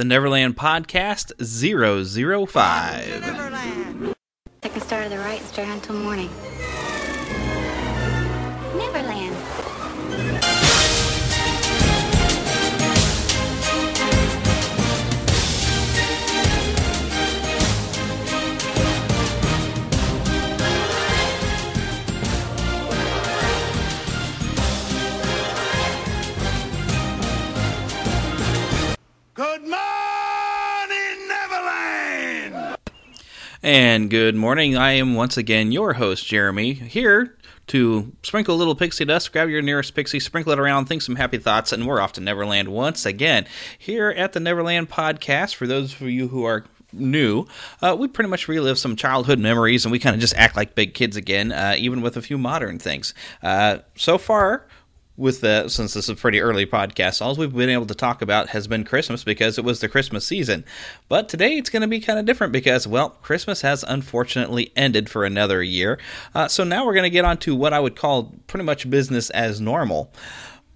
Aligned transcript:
the 0.00 0.04
Neverland 0.06 0.56
Podcast 0.56 1.30
005. 1.44 3.20
Neverland. 3.20 4.14
Take 4.62 4.74
a 4.74 4.80
start 4.80 5.04
to 5.04 5.10
the 5.10 5.18
right 5.18 5.38
and 5.38 5.46
straight 5.46 5.68
on 5.68 5.78
till 5.82 5.94
morning. 5.94 6.30
And 33.62 34.08
good 34.08 34.34
morning. 34.36 34.78
I 34.78 34.92
am 34.92 35.14
once 35.14 35.36
again 35.36 35.70
your 35.70 35.92
host, 35.92 36.26
Jeremy, 36.26 36.72
here 36.72 37.36
to 37.66 38.10
sprinkle 38.22 38.54
a 38.54 38.56
little 38.56 38.74
pixie 38.74 39.04
dust, 39.04 39.32
grab 39.32 39.50
your 39.50 39.60
nearest 39.60 39.94
pixie, 39.94 40.18
sprinkle 40.18 40.52
it 40.52 40.58
around, 40.58 40.86
think 40.86 41.02
some 41.02 41.16
happy 41.16 41.36
thoughts, 41.36 41.70
and 41.70 41.86
we're 41.86 42.00
off 42.00 42.14
to 42.14 42.22
Neverland 42.22 42.68
once 42.68 43.04
again. 43.04 43.46
Here 43.78 44.08
at 44.08 44.32
the 44.32 44.40
Neverland 44.40 44.88
Podcast, 44.88 45.56
for 45.56 45.66
those 45.66 45.92
of 45.92 46.08
you 46.08 46.28
who 46.28 46.44
are 46.44 46.64
new, 46.94 47.44
uh, 47.82 47.94
we 47.98 48.08
pretty 48.08 48.30
much 48.30 48.48
relive 48.48 48.78
some 48.78 48.96
childhood 48.96 49.38
memories 49.38 49.84
and 49.84 49.92
we 49.92 49.98
kind 49.98 50.14
of 50.14 50.22
just 50.22 50.34
act 50.36 50.56
like 50.56 50.74
big 50.74 50.94
kids 50.94 51.18
again, 51.18 51.52
uh, 51.52 51.74
even 51.76 52.00
with 52.00 52.16
a 52.16 52.22
few 52.22 52.38
modern 52.38 52.78
things. 52.78 53.12
Uh, 53.42 53.80
so 53.94 54.16
far, 54.16 54.66
with 55.20 55.42
the 55.42 55.68
since 55.68 55.92
this 55.92 56.06
is 56.06 56.08
a 56.08 56.16
pretty 56.16 56.40
early 56.40 56.64
podcast, 56.64 57.20
all 57.20 57.36
we've 57.36 57.54
been 57.54 57.68
able 57.68 57.86
to 57.86 57.94
talk 57.94 58.22
about 58.22 58.48
has 58.48 58.66
been 58.66 58.84
Christmas 58.84 59.22
because 59.22 59.58
it 59.58 59.64
was 59.64 59.80
the 59.80 59.88
Christmas 59.88 60.24
season. 60.24 60.64
But 61.08 61.28
today 61.28 61.58
it's 61.58 61.68
going 61.68 61.82
to 61.82 61.88
be 61.88 62.00
kind 62.00 62.18
of 62.18 62.24
different 62.24 62.54
because, 62.54 62.88
well, 62.88 63.10
Christmas 63.10 63.60
has 63.60 63.84
unfortunately 63.86 64.72
ended 64.74 65.10
for 65.10 65.24
another 65.24 65.62
year. 65.62 65.98
Uh, 66.34 66.48
so 66.48 66.64
now 66.64 66.86
we're 66.86 66.94
going 66.94 67.04
to 67.04 67.10
get 67.10 67.26
on 67.26 67.36
to 67.38 67.54
what 67.54 67.74
I 67.74 67.80
would 67.80 67.96
call 67.96 68.34
pretty 68.46 68.64
much 68.64 68.88
business 68.88 69.28
as 69.30 69.60
normal. 69.60 70.10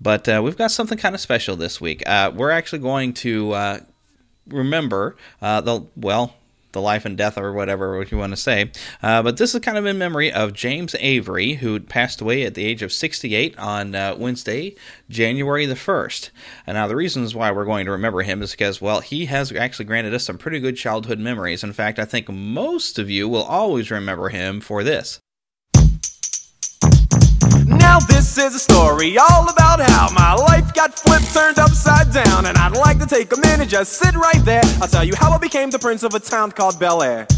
But 0.00 0.28
uh, 0.28 0.42
we've 0.44 0.58
got 0.58 0.70
something 0.70 0.98
kind 0.98 1.14
of 1.14 1.20
special 1.22 1.56
this 1.56 1.80
week. 1.80 2.02
Uh, 2.06 2.30
we're 2.34 2.50
actually 2.50 2.80
going 2.80 3.14
to 3.14 3.52
uh, 3.52 3.80
remember 4.46 5.16
uh, 5.40 5.62
the 5.62 5.86
well 5.96 6.34
the 6.74 6.80
life 6.80 7.04
and 7.04 7.16
death 7.16 7.38
or 7.38 7.52
whatever 7.52 7.96
what 7.96 8.12
you 8.12 8.18
want 8.18 8.32
to 8.32 8.36
say. 8.36 8.70
Uh, 9.02 9.22
but 9.22 9.38
this 9.38 9.54
is 9.54 9.60
kind 9.60 9.78
of 9.78 9.86
in 9.86 9.96
memory 9.96 10.30
of 10.30 10.52
James 10.52 10.94
Avery, 11.00 11.54
who 11.54 11.80
passed 11.80 12.20
away 12.20 12.44
at 12.44 12.54
the 12.54 12.64
age 12.64 12.82
of 12.82 12.92
68 12.92 13.58
on 13.58 13.94
uh, 13.94 14.14
Wednesday, 14.18 14.74
January 15.08 15.64
the 15.66 15.74
1st. 15.74 16.30
And 16.66 16.74
now 16.76 16.86
the 16.86 16.96
reasons 16.96 17.34
why 17.34 17.50
we're 17.50 17.64
going 17.64 17.86
to 17.86 17.92
remember 17.92 18.22
him 18.22 18.42
is 18.42 18.50
because, 18.50 18.80
well, 18.80 19.00
he 19.00 19.26
has 19.26 19.50
actually 19.52 19.86
granted 19.86 20.12
us 20.12 20.24
some 20.24 20.38
pretty 20.38 20.60
good 20.60 20.76
childhood 20.76 21.18
memories. 21.18 21.64
In 21.64 21.72
fact, 21.72 21.98
I 21.98 22.04
think 22.04 22.28
most 22.28 22.98
of 22.98 23.08
you 23.08 23.28
will 23.28 23.44
always 23.44 23.90
remember 23.90 24.28
him 24.28 24.60
for 24.60 24.84
this. 24.84 25.20
Now 27.94 28.00
this 28.00 28.36
is 28.38 28.56
a 28.56 28.58
story 28.58 29.16
all 29.18 29.48
about 29.48 29.78
how 29.78 30.10
my 30.10 30.34
life 30.34 30.74
got 30.74 30.98
flipped, 30.98 31.32
turned 31.32 31.60
upside 31.60 32.12
down, 32.12 32.44
and 32.44 32.58
I'd 32.58 32.76
like 32.76 32.98
to 32.98 33.06
take 33.06 33.32
a 33.32 33.36
minute, 33.36 33.68
just 33.68 33.92
sit 33.92 34.16
right 34.16 34.44
there. 34.44 34.64
I'll 34.82 34.88
tell 34.88 35.04
you 35.04 35.14
how 35.14 35.30
I 35.30 35.38
became 35.38 35.70
the 35.70 35.78
prince 35.78 36.02
of 36.02 36.12
a 36.12 36.18
town 36.18 36.50
called 36.50 36.80
Bel 36.80 37.04
Air. 37.04 37.28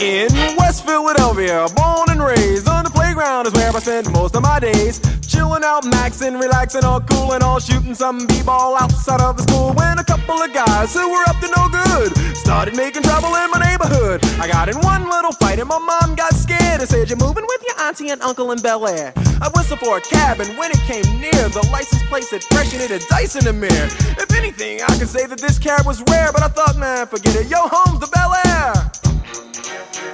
In 0.00 0.56
West 0.56 0.86
Philadelphia, 0.86 1.66
born 1.76 2.08
and 2.08 2.22
raised 2.22 2.66
on 2.68 2.84
the 2.84 2.90
playground 2.90 3.48
is 3.48 3.52
where 3.52 3.70
I 3.70 3.80
spend 3.80 4.10
most 4.12 4.34
of 4.34 4.42
my 4.42 4.60
days. 4.60 4.98
Chilling 5.34 5.64
out, 5.64 5.82
maxing, 5.84 6.40
relaxing, 6.40 6.84
all 6.84 7.00
cool 7.00 7.32
and 7.32 7.42
all 7.42 7.58
shooting 7.58 7.94
some 7.94 8.26
b-ball 8.26 8.76
outside 8.76 9.20
of 9.20 9.36
the 9.36 9.42
school. 9.42 9.72
When 9.74 9.98
a 9.98 10.04
couple 10.04 10.40
of 10.40 10.52
guys 10.52 10.94
who 10.94 11.10
were 11.10 11.24
up 11.26 11.38
to 11.40 11.48
no 11.56 11.68
good 11.68 12.16
started 12.36 12.76
making 12.76 13.02
trouble 13.02 13.34
in 13.34 13.50
my 13.50 13.58
neighborhood. 13.58 14.24
I 14.38 14.46
got 14.46 14.68
in 14.68 14.78
one 14.80 15.10
little 15.10 15.32
fight 15.32 15.58
and 15.58 15.68
my 15.68 15.78
mom 15.78 16.14
got 16.14 16.34
scared 16.34 16.80
and 16.80 16.88
said, 16.88 17.08
"You're 17.10 17.18
moving 17.18 17.44
with 17.46 17.62
your 17.66 17.80
auntie 17.86 18.10
and 18.10 18.22
uncle 18.22 18.52
in 18.52 18.60
Bel 18.60 18.86
Air." 18.86 19.12
I 19.42 19.48
whistled 19.56 19.80
for 19.80 19.96
a 19.98 20.00
cab 20.00 20.40
and 20.40 20.56
when 20.56 20.70
it 20.70 20.80
came 20.86 21.04
near, 21.20 21.48
the 21.48 21.66
license 21.72 22.02
plate 22.04 22.24
said 22.24 22.44
fresh 22.44 22.72
and 22.72 22.82
it 22.82 22.90
had 22.90 23.04
dice 23.08 23.34
in 23.34 23.44
the 23.44 23.52
mirror. 23.52 23.88
If 24.22 24.32
anything, 24.32 24.82
I 24.82 24.96
could 24.98 25.08
say 25.08 25.26
that 25.26 25.40
this 25.40 25.58
cab 25.58 25.84
was 25.84 26.00
rare, 26.10 26.30
but 26.32 26.42
I 26.42 26.48
thought, 26.48 26.76
man, 26.76 27.06
forget 27.06 27.34
it. 27.34 27.48
Yo, 27.48 27.58
home's 27.60 28.00
the 28.00 28.06
Bel 28.06 28.32
Air. 28.46 28.72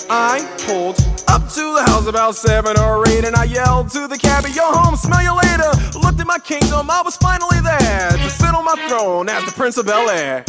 I 0.09 0.41
pulled 0.67 0.97
to 1.55 1.75
the 1.75 1.83
house 1.91 2.07
about 2.07 2.37
seven 2.37 2.79
or 2.79 3.07
eight, 3.09 3.25
and 3.25 3.35
I 3.35 3.45
yelled 3.45 3.91
to 3.91 4.07
the 4.07 4.17
cabbie, 4.17 4.53
"Yo, 4.53 4.63
home, 4.73 4.97
smell 4.97 5.23
you 5.23 5.35
later." 5.35 5.71
Looked 5.99 6.21
at 6.21 6.27
my 6.27 6.39
kingdom, 6.39 6.89
I 6.91 7.03
was 7.03 7.17
finally 7.17 7.61
there 7.61 8.11
to 8.11 8.31
sit 8.31 8.55
on 8.55 8.65
my 8.65 8.77
throne 8.89 9.29
as 9.29 9.45
the 9.45 9.53
Prince 9.53 9.77
of 9.77 9.87
Bel 9.87 10.09
Air. 10.11 10.45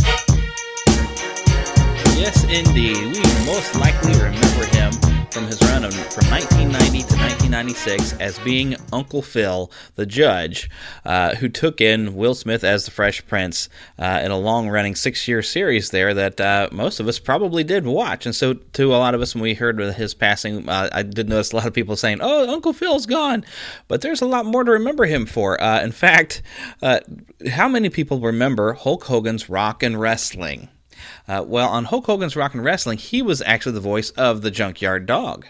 Yes, 2.16 2.44
indeed. 2.44 3.18
We 3.18 3.46
most 3.46 3.76
likely 3.76 4.14
remember 4.14 4.51
from 5.32 5.46
his 5.46 5.62
run 5.62 5.86
of, 5.86 5.94
from 5.94 6.30
1990 6.30 7.00
to 7.00 7.16
1996 7.16 8.14
as 8.20 8.38
being 8.40 8.76
Uncle 8.92 9.22
Phil, 9.22 9.72
the 9.96 10.06
judge, 10.06 10.70
uh, 11.06 11.36
who 11.36 11.48
took 11.48 11.80
in 11.80 12.16
Will 12.16 12.36
Smith 12.36 12.64
as 12.64 12.86
the 12.86 12.92
Fresh 12.92 13.26
Prince 13.28 13.70
uh, 13.98 14.20
in 14.24 14.32
a 14.32 14.38
long 14.38 14.68
running 14.68 14.94
six 14.94 15.28
year 15.28 15.42
series 15.42 15.92
there 15.92 16.14
that 16.14 16.42
uh, 16.42 16.68
most 16.72 17.00
of 17.00 17.08
us 17.08 17.18
probably 17.18 17.64
did 17.64 17.86
watch. 17.86 18.26
And 18.26 18.36
so, 18.36 18.54
to 18.54 18.94
a 18.94 18.98
lot 18.98 19.16
of 19.16 19.22
us, 19.22 19.34
when 19.34 19.42
we 19.42 19.54
heard 19.54 19.80
of 19.80 19.96
his 19.96 20.14
passing, 20.14 20.68
uh, 20.68 20.90
I 20.92 21.04
did 21.04 21.30
notice 21.30 21.54
a 21.54 21.56
lot 21.56 21.68
of 21.68 21.74
people 21.74 21.96
saying, 21.96 22.20
Oh, 22.22 22.52
Uncle 22.52 22.74
Phil's 22.74 23.06
gone. 23.06 23.46
But 23.88 24.02
there's 24.02 24.22
a 24.22 24.28
lot 24.28 24.46
more 24.46 24.64
to 24.64 24.72
remember 24.72 25.06
him 25.06 25.26
for. 25.26 25.62
Uh, 25.62 25.82
in 25.82 25.92
fact, 25.92 26.42
uh, 26.82 27.00
how 27.50 27.70
many 27.70 27.90
people 27.90 28.20
remember 28.20 28.74
Hulk 28.74 29.06
Hogan's 29.06 29.50
Rock 29.50 29.82
and 29.82 30.00
Wrestling? 30.00 30.68
Uh, 31.28 31.44
well, 31.46 31.70
on 31.70 31.86
Hulk 31.86 32.06
Hogan's 32.06 32.36
Rock 32.36 32.54
and 32.54 32.64
Wrestling, 32.64 32.98
he 32.98 33.22
was 33.22 33.42
actually 33.46 33.74
the 33.74 33.80
voice 33.80 34.12
of 34.12 34.42
the 34.42 34.52
Junkyard 34.52 35.06
Dog. 35.06 35.46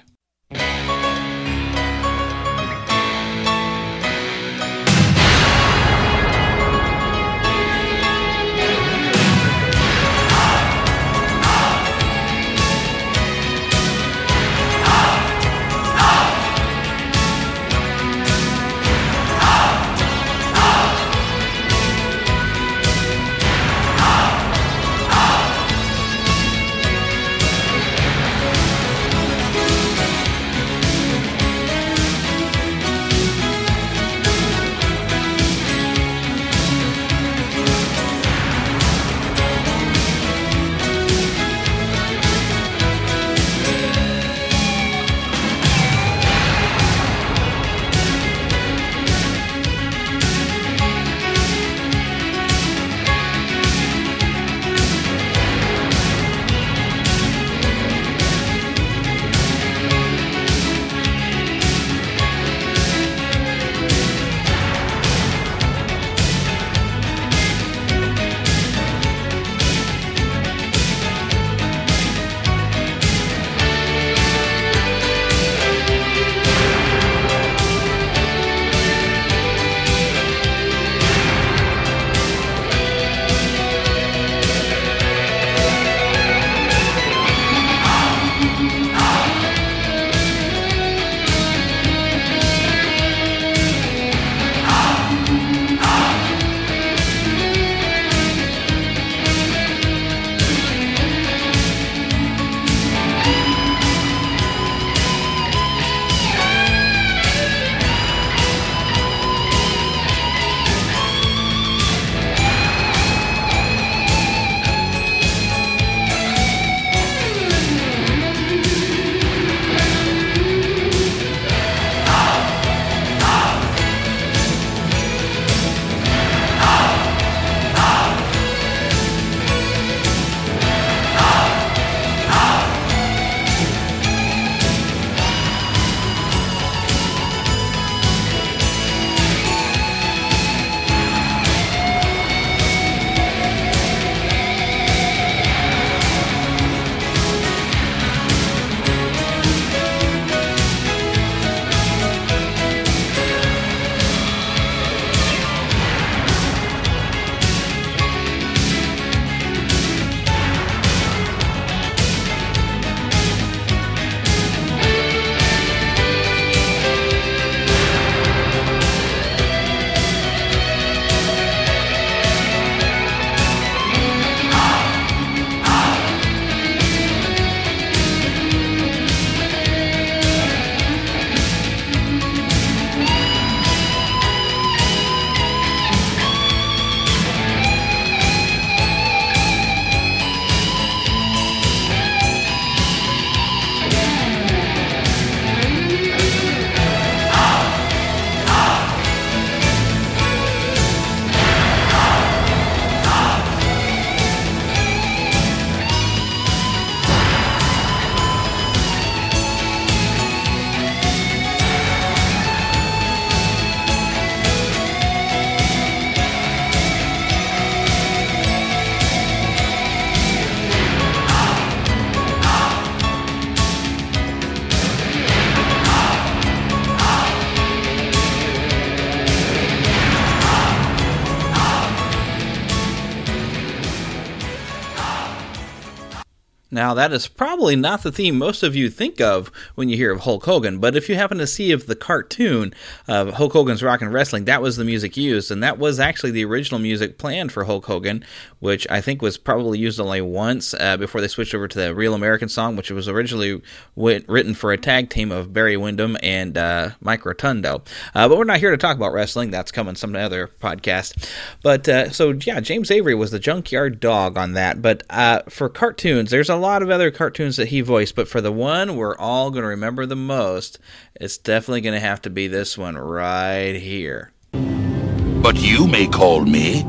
Now, 236.92 236.96
that 236.96 237.14
is 237.14 237.26
probably 237.26 237.51
not 237.62 238.02
the 238.02 238.12
theme 238.12 238.38
most 238.40 238.64
of 238.64 238.76
you 238.76 238.90
think 238.90 239.22
of 239.22 239.52
when 239.76 239.88
you 239.88 239.96
hear 239.96 240.12
of 240.12 240.22
Hulk 240.22 240.46
Hogan, 240.46 240.80
but 240.80 240.96
if 240.96 241.08
you 241.08 241.16
happen 241.16 241.38
to 241.38 241.46
see 241.46 241.72
of 241.72 241.86
the 241.86 241.96
cartoon 241.96 242.74
of 243.08 243.36
Hulk 243.36 243.54
Hogan's 243.54 243.84
Rock 243.84 244.02
and 244.02 244.12
Wrestling, 244.12 244.46
that 244.46 244.64
was 244.64 244.78
the 244.78 244.84
music 244.84 245.16
used, 245.16 245.52
and 245.52 245.62
that 245.62 245.78
was 245.78 246.00
actually 246.00 246.32
the 246.32 246.44
original 246.44 246.80
music 246.80 247.20
planned 247.20 247.52
for 247.52 247.66
Hulk 247.66 247.86
Hogan, 247.86 248.26
which 248.60 248.88
I 248.90 249.00
think 249.00 249.22
was 249.22 249.38
probably 249.38 249.78
used 249.78 250.00
only 250.00 250.22
once 250.22 250.74
uh, 250.74 250.98
before 250.98 251.22
they 251.22 251.28
switched 251.28 251.54
over 251.54 251.68
to 251.68 251.78
the 251.78 251.94
Real 251.94 252.16
American 252.16 252.50
song, 252.50 252.76
which 252.76 252.90
was 252.90 253.08
originally 253.08 253.62
written 253.96 254.56
for 254.56 254.72
a 254.72 254.78
tag 254.78 255.12
team 255.12 255.32
of 255.32 255.54
Barry 255.54 255.78
Windham 255.78 256.18
and 256.24 256.58
uh, 256.58 256.90
Mike 257.00 257.26
Rotundo. 257.26 257.84
Uh, 258.16 258.28
but 258.28 258.40
we're 258.40 258.44
not 258.44 258.60
here 258.60 258.72
to 258.72 258.78
talk 258.78 258.98
about 258.98 259.14
wrestling, 259.14 259.52
that's 259.52 259.72
coming 259.72 259.96
some 259.96 260.16
other 260.16 260.50
podcast. 260.60 261.30
But 261.62 261.88
uh, 261.88 262.10
so, 262.10 262.32
yeah, 262.32 262.60
James 262.60 262.90
Avery 262.90 263.14
was 263.14 263.30
the 263.30 263.40
junkyard 263.40 264.00
dog 264.00 264.36
on 264.36 264.54
that, 264.54 264.82
but 264.82 265.04
uh, 265.12 265.44
for 265.48 265.70
cartoons, 265.70 266.32
there's 266.32 266.50
a 266.50 266.56
lot 266.56 266.82
of 266.82 266.90
other 266.90 267.12
cartoons 267.12 267.51
that 267.58 267.70
he 267.70 267.82
voiced, 267.82 268.16
but 268.16 268.28
for 268.28 268.42
the 268.42 268.52
one 268.52 268.96
we're 268.96 269.18
all 269.18 269.52
going 269.52 269.64
to 269.64 269.68
remember 269.70 270.06
the 270.06 270.16
most, 270.16 270.80
it's 271.16 271.38
definitely 271.38 271.82
going 271.82 271.94
to 271.94 272.00
have 272.00 272.22
to 272.24 272.30
be 272.30 272.48
this 272.48 272.78
one 272.78 272.98
right 272.98 273.76
here. 273.76 274.32
But 274.52 275.58
you 275.58 275.88
may 275.88 276.08
call 276.08 276.42
me 276.46 276.82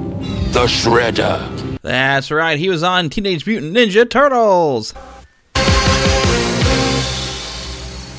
the 0.53 0.67
Shredder. 0.67 1.79
That's 1.83 2.31
right, 2.31 2.59
he 2.59 2.69
was 2.69 2.83
on 2.83 3.11
Teenage 3.11 3.47
Mutant 3.47 3.75
Ninja 3.77 4.09
Turtles. 4.09 4.95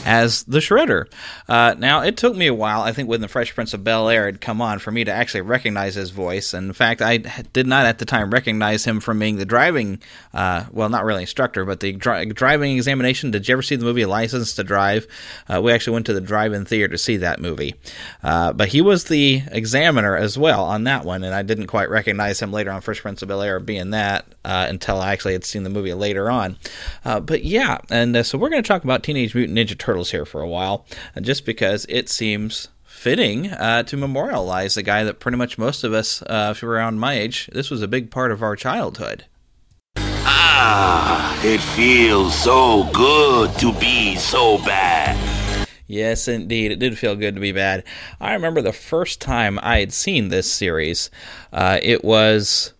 As 0.05 0.43
the 0.43 0.59
Shredder. 0.59 1.07
Uh, 1.47 1.75
now, 1.77 2.01
it 2.01 2.17
took 2.17 2.35
me 2.35 2.47
a 2.47 2.53
while, 2.53 2.81
I 2.81 2.91
think, 2.91 3.09
when 3.09 3.21
the 3.21 3.27
Fresh 3.27 3.55
Prince 3.55 3.73
of 3.73 3.83
Bel 3.83 4.09
Air 4.09 4.25
had 4.25 4.41
come 4.41 4.61
on, 4.61 4.79
for 4.79 4.91
me 4.91 5.03
to 5.03 5.11
actually 5.11 5.41
recognize 5.41 5.95
his 5.95 6.09
voice. 6.09 6.53
And 6.53 6.67
in 6.67 6.73
fact, 6.73 7.01
I 7.01 7.17
did 7.17 7.67
not 7.67 7.85
at 7.85 7.99
the 7.99 8.05
time 8.05 8.31
recognize 8.31 8.85
him 8.85 8.99
from 8.99 9.19
being 9.19 9.37
the 9.37 9.45
driving, 9.45 10.01
uh, 10.33 10.65
well, 10.71 10.89
not 10.89 11.05
really 11.05 11.21
instructor, 11.21 11.65
but 11.65 11.79
the 11.79 11.93
dri- 11.93 12.25
driving 12.25 12.75
examination. 12.75 13.31
Did 13.31 13.47
you 13.47 13.53
ever 13.53 13.61
see 13.61 13.75
the 13.75 13.85
movie 13.85 14.05
License 14.05 14.53
to 14.55 14.63
Drive? 14.63 15.07
Uh, 15.47 15.61
we 15.61 15.71
actually 15.71 15.93
went 15.93 16.05
to 16.07 16.13
the 16.13 16.21
drive 16.21 16.53
in 16.53 16.65
theater 16.65 16.89
to 16.89 16.97
see 16.97 17.17
that 17.17 17.39
movie. 17.39 17.75
Uh, 18.23 18.53
but 18.53 18.69
he 18.69 18.81
was 18.81 19.05
the 19.05 19.41
examiner 19.51 20.17
as 20.17 20.37
well 20.37 20.65
on 20.65 20.83
that 20.83 21.05
one, 21.05 21.23
and 21.23 21.33
I 21.33 21.43
didn't 21.43 21.67
quite 21.67 21.89
recognize 21.89 22.41
him 22.41 22.51
later 22.51 22.71
on 22.71 22.81
Fresh 22.81 23.01
Prince 23.01 23.21
of 23.21 23.29
Bel 23.29 23.41
Air 23.41 23.59
being 23.59 23.91
that 23.91 24.25
uh, 24.43 24.65
until 24.69 24.99
I 24.99 25.13
actually 25.13 25.33
had 25.33 25.45
seen 25.45 25.63
the 25.63 25.69
movie 25.69 25.93
later 25.93 26.29
on. 26.29 26.57
Uh, 27.05 27.19
but 27.19 27.43
yeah, 27.43 27.77
and 27.89 28.25
so 28.25 28.37
we're 28.37 28.49
going 28.49 28.63
to 28.63 28.67
talk 28.67 28.83
about 28.83 29.03
Teenage 29.03 29.33
Mutant 29.33 29.57
Ninja 29.57 29.77
Turtles 29.77 29.92
here 30.01 30.25
for 30.25 30.41
a 30.41 30.47
while, 30.47 30.85
uh, 31.15 31.21
just 31.21 31.45
because 31.45 31.85
it 31.89 32.09
seems 32.09 32.69
fitting 32.83 33.49
uh, 33.51 33.83
to 33.83 33.97
memorialize 33.97 34.75
the 34.75 34.83
guy 34.83 35.03
that 35.03 35.19
pretty 35.19 35.37
much 35.37 35.57
most 35.57 35.83
of 35.83 35.93
us, 35.93 36.21
uh, 36.23 36.53
if 36.55 36.61
you're 36.61 36.71
around 36.71 36.99
my 36.99 37.13
age, 37.13 37.49
this 37.51 37.69
was 37.69 37.81
a 37.81 37.87
big 37.87 38.09
part 38.09 38.31
of 38.31 38.41
our 38.41 38.55
childhood. 38.55 39.25
Ah, 39.95 41.37
it 41.43 41.59
feels 41.59 42.33
so 42.33 42.89
good 42.93 43.53
to 43.59 43.73
be 43.73 44.15
so 44.15 44.57
bad. 44.59 45.17
Yes, 45.85 46.27
indeed. 46.27 46.71
It 46.71 46.79
did 46.79 46.97
feel 46.97 47.15
good 47.15 47.35
to 47.35 47.41
be 47.41 47.51
bad. 47.51 47.83
I 48.19 48.33
remember 48.33 48.61
the 48.61 48.73
first 48.73 49.19
time 49.19 49.59
I 49.61 49.79
had 49.79 49.91
seen 49.91 50.29
this 50.29 50.49
series. 50.51 51.11
Uh, 51.51 51.79
it 51.83 52.03
was, 52.03 52.73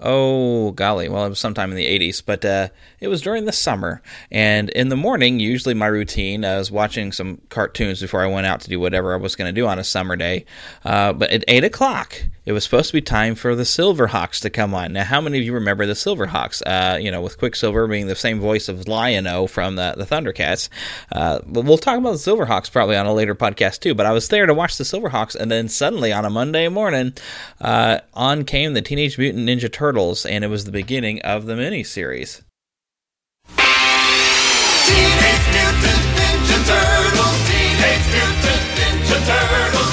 oh, 0.00 0.70
golly, 0.72 1.08
well, 1.08 1.26
it 1.26 1.28
was 1.28 1.38
sometime 1.38 1.70
in 1.70 1.76
the 1.76 1.86
80s, 1.86 2.22
but 2.24 2.44
uh, 2.44 2.68
it 3.06 3.08
was 3.08 3.22
during 3.22 3.44
the 3.44 3.52
summer. 3.52 4.02
And 4.32 4.68
in 4.70 4.88
the 4.88 4.96
morning, 4.96 5.38
usually 5.38 5.74
my 5.74 5.86
routine, 5.86 6.44
I 6.44 6.58
was 6.58 6.72
watching 6.72 7.12
some 7.12 7.40
cartoons 7.50 8.00
before 8.00 8.20
I 8.20 8.26
went 8.26 8.48
out 8.48 8.60
to 8.62 8.68
do 8.68 8.80
whatever 8.80 9.14
I 9.14 9.16
was 9.16 9.36
going 9.36 9.46
to 9.54 9.58
do 9.58 9.66
on 9.68 9.78
a 9.78 9.84
summer 9.84 10.16
day. 10.16 10.44
Uh, 10.84 11.12
but 11.12 11.30
at 11.30 11.44
8 11.46 11.62
o'clock, 11.62 12.20
it 12.44 12.50
was 12.50 12.64
supposed 12.64 12.88
to 12.88 12.94
be 12.94 13.00
time 13.00 13.36
for 13.36 13.54
the 13.54 13.62
Silverhawks 13.62 14.40
to 14.40 14.50
come 14.50 14.74
on. 14.74 14.92
Now, 14.92 15.04
how 15.04 15.20
many 15.20 15.38
of 15.38 15.44
you 15.44 15.52
remember 15.52 15.86
the 15.86 15.92
Silverhawks? 15.92 16.62
Uh, 16.66 16.98
you 16.98 17.12
know, 17.12 17.20
with 17.20 17.38
Quicksilver 17.38 17.86
being 17.86 18.08
the 18.08 18.16
same 18.16 18.40
voice 18.40 18.68
of 18.68 18.88
Lion-O 18.88 19.46
from 19.46 19.76
the, 19.76 19.94
the 19.96 20.04
Thundercats. 20.04 20.68
Uh, 21.12 21.38
but 21.46 21.64
we'll 21.64 21.78
talk 21.78 21.98
about 21.98 22.10
the 22.10 22.16
Silverhawks 22.18 22.72
probably 22.72 22.96
on 22.96 23.06
a 23.06 23.14
later 23.14 23.36
podcast 23.36 23.80
too. 23.80 23.94
But 23.94 24.06
I 24.06 24.12
was 24.12 24.28
there 24.28 24.46
to 24.46 24.54
watch 24.54 24.78
the 24.78 24.84
Silverhawks, 24.84 25.36
and 25.36 25.48
then 25.48 25.68
suddenly 25.68 26.12
on 26.12 26.24
a 26.24 26.30
Monday 26.30 26.68
morning, 26.68 27.14
uh, 27.60 28.00
on 28.14 28.44
came 28.44 28.74
the 28.74 28.82
Teenage 28.82 29.16
Mutant 29.16 29.48
Ninja 29.48 29.70
Turtles, 29.70 30.26
and 30.26 30.42
it 30.42 30.48
was 30.48 30.64
the 30.64 30.72
beginning 30.72 31.22
of 31.22 31.46
the 31.46 31.54
miniseries. 31.54 32.42
Teenage 34.86 35.48
Mutant 35.54 36.04
Ninja 36.18 36.58
Turtles. 36.68 37.38
Teenage 37.48 38.08
Mutant 38.14 38.64
Ninja 38.78 39.18
Turtles. 39.28 39.85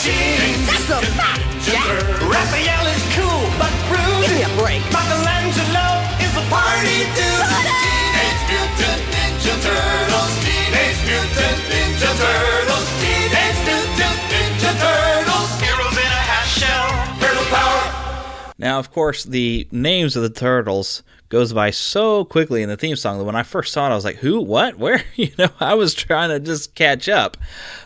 Does 0.00 0.12
machines. 0.12 0.66
That's 0.66 0.90
a 0.90 1.00
fact, 1.16 1.44
Jack. 1.64 2.20
Raphael 2.24 2.86
is 2.88 3.02
cool 3.16 3.44
but 3.58 3.72
rude. 3.92 4.28
Give 4.28 4.36
me 4.36 4.42
a 4.42 4.52
break. 4.56 4.80
Michelangelo 4.92 5.88
is 6.20 6.32
a 6.36 6.44
party 6.48 7.04
dude. 7.16 7.44
Teenage 7.84 8.42
Mutant 8.48 9.02
Ninja 9.12 9.54
Turtles. 9.60 10.32
Teenage 10.44 11.00
Mutant 11.04 11.60
Ninja 11.68 12.12
Turtles. 12.16 12.88
Teenage 13.00 13.60
Mutant 13.68 14.20
Ninja 14.30 14.72
Turtles. 14.80 15.50
Heroes 15.60 15.96
in 15.96 16.10
a 16.10 16.22
half 16.32 16.48
shell. 16.48 16.88
Turtle 17.20 17.44
power. 17.52 18.54
Now, 18.58 18.78
of 18.78 18.90
course, 18.92 19.24
the 19.24 19.68
names 19.70 20.16
of 20.16 20.22
the 20.22 20.30
turtles 20.30 21.02
goes 21.30 21.52
by 21.52 21.70
so 21.70 22.24
quickly 22.24 22.62
in 22.62 22.68
the 22.68 22.76
theme 22.76 22.96
song 22.96 23.16
that 23.16 23.24
when 23.24 23.36
I 23.36 23.44
first 23.44 23.72
saw 23.72 23.86
it, 23.86 23.92
I 23.92 23.94
was 23.94 24.04
like, 24.04 24.16
"Who? 24.16 24.42
What? 24.42 24.76
Where?" 24.78 25.02
You 25.14 25.30
know, 25.38 25.48
I 25.58 25.74
was 25.74 25.94
trying 25.94 26.28
to 26.28 26.40
just 26.40 26.74
catch 26.74 27.08
up, 27.08 27.38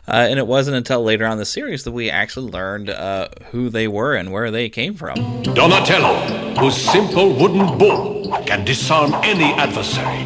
uh, 0.09 0.27
and 0.29 0.39
it 0.39 0.47
wasn't 0.47 0.77
until 0.77 1.05
later 1.05 1.27
on 1.27 1.33
in 1.33 1.39
the 1.39 1.45
series 1.45 1.85
that 1.85 1.93
we 1.93 2.11
actually 2.11 2.51
learned 2.51 2.91
uh, 2.91 3.29
who 3.53 3.71
they 3.71 3.87
were 3.87 4.15
and 4.15 4.33
where 4.33 4.51
they 4.51 4.69
came 4.69 4.95
from. 4.95 5.15
Donatello, 5.43 6.57
whose 6.59 6.77
simple 6.77 7.33
wooden 7.33 7.79
bull 7.79 8.43
can 8.47 8.65
disarm 8.65 9.15
any 9.23 9.53
adversary. 9.55 10.25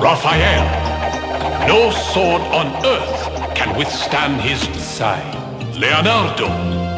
Raphael, 0.00 1.68
no 1.68 1.90
sword 1.90 2.42
on 2.42 2.86
earth 2.86 3.54
can 3.54 3.76
withstand 3.76 4.40
his 4.40 4.60
side. 4.82 5.36
Leonardo, 5.76 6.48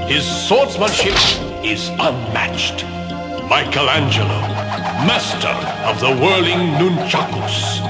his 0.06 0.24
swordsmanship 0.24 1.14
is 1.64 1.88
unmatched. 1.90 2.84
Michelangelo, 3.52 4.40
master 5.04 5.54
of 5.84 6.00
the 6.00 6.08
whirling 6.22 6.72
nunchakus. 6.80 7.82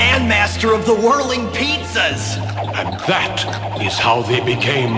and 0.00 0.26
master 0.26 0.72
of 0.72 0.86
the 0.86 0.94
whirling 0.94 1.46
pizzas. 1.48 2.38
And 2.74 2.98
that 3.00 3.44
is 3.82 3.98
how 3.98 4.22
they 4.22 4.40
became 4.40 4.96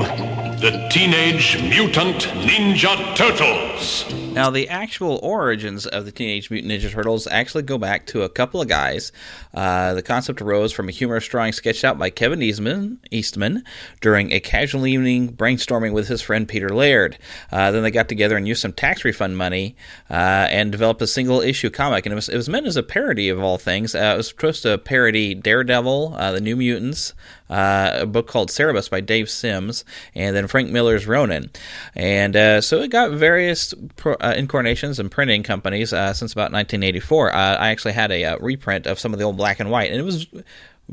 the 0.60 0.86
Teenage 0.88 1.60
Mutant 1.62 2.28
Ninja 2.46 2.94
Turtles. 3.16 4.27
Now, 4.38 4.50
the 4.50 4.68
actual 4.68 5.18
origins 5.20 5.84
of 5.84 6.04
the 6.04 6.12
Teenage 6.12 6.48
Mutant 6.48 6.72
Ninja 6.72 6.92
Turtles 6.92 7.26
actually 7.26 7.64
go 7.64 7.76
back 7.76 8.06
to 8.06 8.22
a 8.22 8.28
couple 8.28 8.60
of 8.60 8.68
guys. 8.68 9.10
Uh, 9.52 9.94
the 9.94 10.02
concept 10.02 10.40
arose 10.40 10.72
from 10.72 10.88
a 10.88 10.92
humorous 10.92 11.26
drawing 11.26 11.52
sketched 11.52 11.82
out 11.82 11.98
by 11.98 12.10
Kevin 12.10 12.40
Eastman, 12.40 13.00
Eastman 13.10 13.64
during 14.00 14.30
a 14.30 14.38
casual 14.38 14.86
evening 14.86 15.32
brainstorming 15.32 15.92
with 15.92 16.06
his 16.06 16.22
friend 16.22 16.46
Peter 16.46 16.68
Laird. 16.68 17.18
Uh, 17.50 17.72
then 17.72 17.82
they 17.82 17.90
got 17.90 18.08
together 18.08 18.36
and 18.36 18.46
used 18.46 18.62
some 18.62 18.72
tax 18.72 19.04
refund 19.04 19.36
money 19.36 19.74
uh, 20.08 20.46
and 20.50 20.70
developed 20.70 21.02
a 21.02 21.08
single 21.08 21.40
issue 21.40 21.68
comic. 21.68 22.06
And 22.06 22.12
it 22.12 22.14
was, 22.14 22.28
it 22.28 22.36
was 22.36 22.48
meant 22.48 22.68
as 22.68 22.76
a 22.76 22.84
parody 22.84 23.28
of 23.30 23.42
all 23.42 23.58
things. 23.58 23.96
Uh, 23.96 24.12
it 24.14 24.18
was 24.18 24.28
supposed 24.28 24.62
to 24.62 24.78
parody 24.78 25.34
Daredevil, 25.34 26.14
uh, 26.16 26.30
The 26.30 26.40
New 26.40 26.54
Mutants, 26.54 27.12
uh, 27.50 27.98
a 28.00 28.06
book 28.06 28.26
called 28.26 28.50
Cerebus 28.50 28.90
by 28.90 29.00
Dave 29.00 29.30
Sims, 29.30 29.84
and 30.14 30.36
then 30.36 30.46
Frank 30.46 30.70
Miller's 30.70 31.06
Ronin. 31.06 31.50
And 31.94 32.36
uh, 32.36 32.60
so 32.60 32.80
it 32.80 32.88
got 32.88 33.12
various 33.12 33.74
pro, 33.96 34.14
uh, 34.14 34.34
incarnations 34.36 34.98
and 34.98 35.10
printing 35.10 35.42
companies 35.42 35.92
uh, 35.92 36.12
since 36.12 36.32
about 36.32 36.52
1984. 36.52 37.32
Uh, 37.32 37.56
I 37.56 37.68
actually 37.68 37.92
had 37.92 38.12
a 38.12 38.24
uh, 38.24 38.38
reprint 38.38 38.86
of 38.86 38.98
some 38.98 39.12
of 39.12 39.18
the 39.18 39.24
old 39.24 39.36
black 39.36 39.60
and 39.60 39.70
white, 39.70 39.90
and 39.90 40.00
it 40.00 40.04
was 40.04 40.26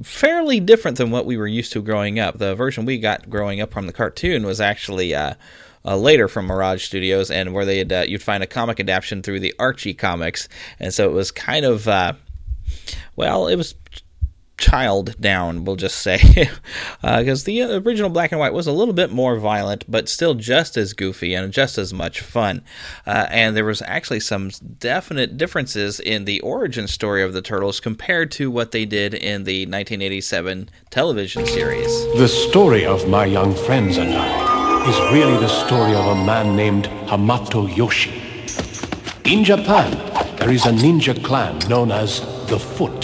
fairly 0.03 0.59
different 0.59 0.97
than 0.97 1.11
what 1.11 1.25
we 1.25 1.37
were 1.37 1.47
used 1.47 1.73
to 1.73 1.81
growing 1.81 2.19
up. 2.19 2.37
The 2.37 2.55
version 2.55 2.85
we 2.85 2.99
got 2.99 3.29
growing 3.29 3.61
up 3.61 3.71
from 3.73 3.87
the 3.87 3.93
cartoon 3.93 4.45
was 4.45 4.61
actually. 4.61 5.13
Uh, 5.13 5.35
later 5.87 6.27
from 6.27 6.47
Mirage 6.47 6.83
Studios, 6.83 7.29
and 7.29 7.53
where 7.53 7.63
they 7.63 7.77
had 7.77 8.09
you'd 8.09 8.23
find 8.23 8.41
a 8.41 8.47
comic 8.47 8.79
adaptation 8.79 9.21
through 9.21 9.39
the 9.39 9.53
Archie 9.59 9.93
comics, 9.93 10.49
and 10.79 10.91
so 10.91 11.07
it 11.07 11.13
was 11.13 11.29
kind 11.29 11.63
of 11.63 11.85
well, 13.15 13.47
it 13.47 13.55
was 13.55 13.75
child 14.57 15.19
down, 15.19 15.65
we'll 15.65 15.75
just 15.75 15.97
say, 15.97 16.49
because 17.01 17.43
uh, 17.43 17.45
the 17.45 17.61
original 17.85 18.09
black 18.09 18.31
and 18.31 18.39
white 18.39 18.53
was 18.53 18.67
a 18.67 18.71
little 18.71 18.93
bit 18.93 19.11
more 19.11 19.37
violent, 19.37 19.83
but 19.89 20.07
still 20.07 20.33
just 20.33 20.77
as 20.77 20.93
goofy 20.93 21.33
and 21.33 21.51
just 21.51 21.77
as 21.77 21.93
much 21.93 22.21
fun. 22.21 22.63
Uh, 23.05 23.27
and 23.29 23.55
there 23.55 23.65
was 23.65 23.81
actually 23.83 24.19
some 24.19 24.49
definite 24.79 25.37
differences 25.37 25.99
in 25.99 26.25
the 26.25 26.39
origin 26.41 26.87
story 26.87 27.23
of 27.23 27.33
the 27.33 27.41
turtles 27.41 27.79
compared 27.79 28.31
to 28.31 28.49
what 28.49 28.71
they 28.71 28.85
did 28.85 29.13
in 29.13 29.43
the 29.43 29.63
1987 29.65 30.69
television 30.89 31.45
series. 31.45 31.89
The 32.17 32.27
story 32.27 32.85
of 32.85 33.07
my 33.09 33.25
young 33.25 33.53
friends 33.53 33.97
and 33.97 34.13
I 34.13 34.89
is 34.89 34.99
really 35.11 35.37
the 35.37 35.47
story 35.47 35.93
of 35.95 36.05
a 36.05 36.25
man 36.25 36.55
named 36.55 36.85
Hamato 37.07 37.75
Yoshi. 37.75 38.21
In 39.25 39.43
Japan, 39.43 39.91
there 40.37 40.51
is 40.51 40.65
a 40.67 40.71
ninja 40.71 41.23
clan 41.23 41.57
known 41.67 41.91
as 41.91 42.19
the 42.47 42.59
Foot. 42.59 42.94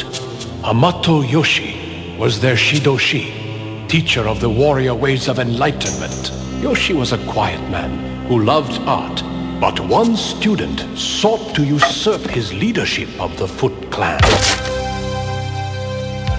Hamato 0.72 1.30
Yoshi 1.30 2.16
was 2.18 2.40
their 2.40 2.56
Shidoshi, 2.56 3.90
teacher 3.90 4.25
of 4.25 4.40
the 4.40 4.50
warrior 4.50 4.96
ways 4.96 5.28
of 5.28 5.38
enlightenment. 5.38 6.32
Yoshi 6.63 6.94
was 6.94 7.12
a 7.12 7.18
quiet 7.28 7.60
man 7.70 8.25
who 8.28 8.42
loved 8.42 8.80
art, 8.88 9.22
but 9.60 9.78
one 9.82 10.16
student 10.16 10.80
sought 10.98 11.54
to 11.56 11.66
usurp 11.66 12.22
his 12.22 12.54
leadership 12.54 13.10
of 13.20 13.38
the 13.38 13.50
Foot 13.50 13.92
clan. 13.92 14.22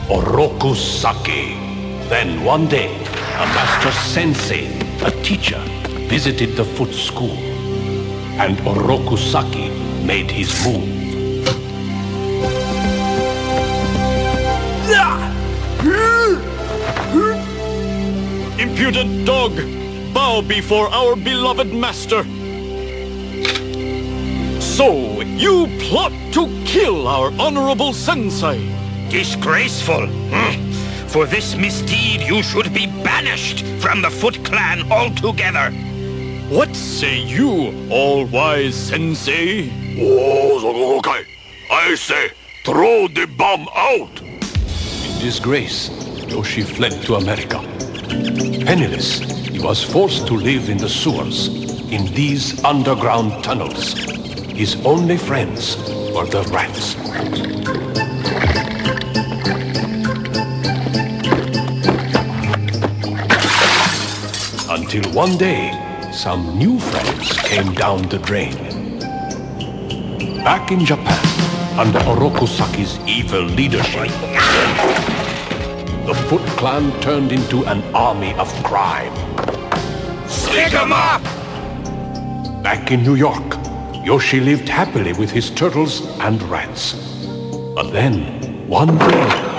Oroku 0.08 0.74
Saki. 0.74 1.52
Then 2.08 2.42
one 2.42 2.68
day, 2.68 2.88
a 3.36 3.46
master 3.52 3.92
sensei, 3.92 4.64
a 5.04 5.10
teacher, 5.22 5.62
visited 6.08 6.56
the 6.56 6.64
Foot 6.64 6.94
school, 6.94 7.36
and 8.40 8.56
Oroku 8.60 9.18
Saki 9.18 9.68
made 10.06 10.30
his 10.30 10.50
move. 10.64 11.01
Impudent 19.02 19.26
dog! 19.26 20.14
Bow 20.14 20.42
before 20.42 20.88
our 20.88 21.16
beloved 21.16 21.74
master! 21.74 22.22
So, 24.60 25.22
you 25.22 25.66
plot 25.80 26.12
to 26.34 26.46
kill 26.64 27.08
our 27.08 27.32
honorable 27.32 27.92
sensei! 27.92 28.60
Disgraceful! 29.10 30.06
For 31.08 31.26
this 31.26 31.56
misdeed, 31.56 32.22
you 32.22 32.42
should 32.44 32.72
be 32.72 32.86
banished 33.02 33.64
from 33.82 34.02
the 34.02 34.10
Foot 34.10 34.44
Clan 34.44 34.90
altogether! 34.92 35.72
What 36.48 36.74
say 36.76 37.18
you, 37.24 37.88
all-wise 37.90 38.76
sensei? 38.76 39.68
Oh, 39.98 40.98
okay. 40.98 41.24
I 41.72 41.96
say, 41.96 42.30
throw 42.64 43.08
the 43.08 43.26
bomb 43.36 43.66
out! 43.74 44.20
In 44.20 45.18
disgrace, 45.18 45.90
Yoshi 46.28 46.62
fled 46.62 47.02
to 47.02 47.16
America. 47.16 47.58
Penniless, 48.12 49.20
he 49.48 49.58
was 49.58 49.82
forced 49.82 50.26
to 50.26 50.34
live 50.34 50.68
in 50.68 50.76
the 50.76 50.88
sewers, 50.88 51.48
in 51.90 52.12
these 52.14 52.62
underground 52.62 53.42
tunnels. 53.42 53.94
His 54.52 54.76
only 54.84 55.16
friends 55.16 55.76
were 56.14 56.26
the 56.26 56.42
rats. 56.52 56.94
Until 64.68 65.10
one 65.12 65.38
day, 65.38 65.72
some 66.12 66.58
new 66.58 66.78
friends 66.78 67.32
came 67.38 67.72
down 67.72 68.02
the 68.08 68.18
drain. 68.18 68.56
Back 70.44 70.70
in 70.70 70.84
Japan, 70.84 71.78
under 71.78 72.00
Oroku 72.00 72.46
Saki's 72.46 72.98
evil 73.06 73.44
leadership, 73.44 74.10
the 76.06 76.14
Foot 76.14 76.42
Clan 76.58 76.90
turned 77.00 77.30
into 77.30 77.64
an 77.66 77.80
army 77.94 78.34
of 78.34 78.48
crime. 78.64 79.14
Stick 80.28 80.74
'em 80.74 80.92
up! 80.92 81.22
Back 82.62 82.90
in 82.90 83.04
New 83.04 83.14
York, 83.14 83.56
Yoshi 84.04 84.40
lived 84.40 84.68
happily 84.68 85.12
with 85.12 85.30
his 85.30 85.50
turtles 85.50 86.02
and 86.18 86.42
rats. 86.50 86.94
But 87.76 87.92
then, 87.92 88.66
one 88.66 88.98
day, 88.98 89.52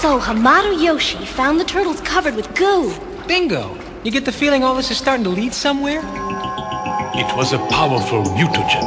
So 0.00 0.20
Hamato 0.20 0.72
Yoshi 0.82 1.24
found 1.24 1.60
the 1.60 1.64
turtles 1.64 2.00
covered 2.00 2.34
with 2.36 2.54
goo. 2.54 2.92
Bingo! 3.26 3.76
You 4.04 4.10
get 4.10 4.24
the 4.24 4.32
feeling 4.32 4.62
all 4.62 4.74
this 4.74 4.90
is 4.90 4.98
starting 4.98 5.24
to 5.24 5.30
lead 5.30 5.52
somewhere? 5.52 6.02
it 7.18 7.34
was 7.34 7.54
a 7.54 7.58
powerful 7.68 8.22
mutagen. 8.36 8.84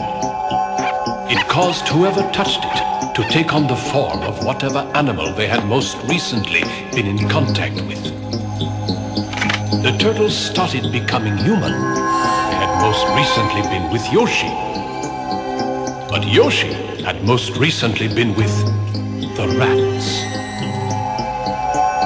It 1.31 1.47
caused 1.47 1.87
whoever 1.87 2.21
touched 2.31 2.63
it 2.63 3.15
to 3.15 3.23
take 3.31 3.53
on 3.53 3.65
the 3.65 3.75
form 3.75 4.19
of 4.21 4.45
whatever 4.45 4.79
animal 4.93 5.33
they 5.33 5.47
had 5.47 5.65
most 5.65 5.97
recently 6.07 6.61
been 6.93 7.07
in 7.07 7.27
contact 7.27 7.75
with. 7.89 8.03
The 9.81 9.97
turtles 9.99 10.37
started 10.37 10.91
becoming 10.91 11.37
human. 11.37 11.71
They 11.71 12.57
had 12.63 12.81
most 12.81 13.03
recently 13.17 13.63
been 13.63 13.91
with 13.91 14.05
Yoshi. 14.13 14.53
But 16.11 16.27
Yoshi 16.27 16.73
had 17.03 17.23
most 17.23 17.57
recently 17.57 18.09
been 18.09 18.35
with 18.35 18.55
the 19.37 19.47
rats. 19.57 20.07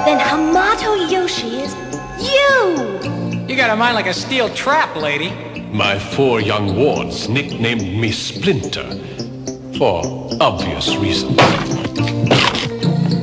Then 0.06 0.18
Hamato 0.18 1.10
Yoshi 1.10 1.60
is 1.60 1.83
you! 2.24 3.46
You 3.48 3.56
got 3.56 3.70
a 3.70 3.76
mind 3.76 3.94
like 3.94 4.06
a 4.06 4.14
steel 4.14 4.48
trap, 4.54 4.96
lady. 4.96 5.30
My 5.70 5.98
four 5.98 6.40
young 6.40 6.76
wards 6.76 7.28
nicknamed 7.28 7.82
me 8.00 8.12
Splinter 8.12 8.88
for 9.78 10.02
obvious 10.40 10.96
reasons. 10.96 11.36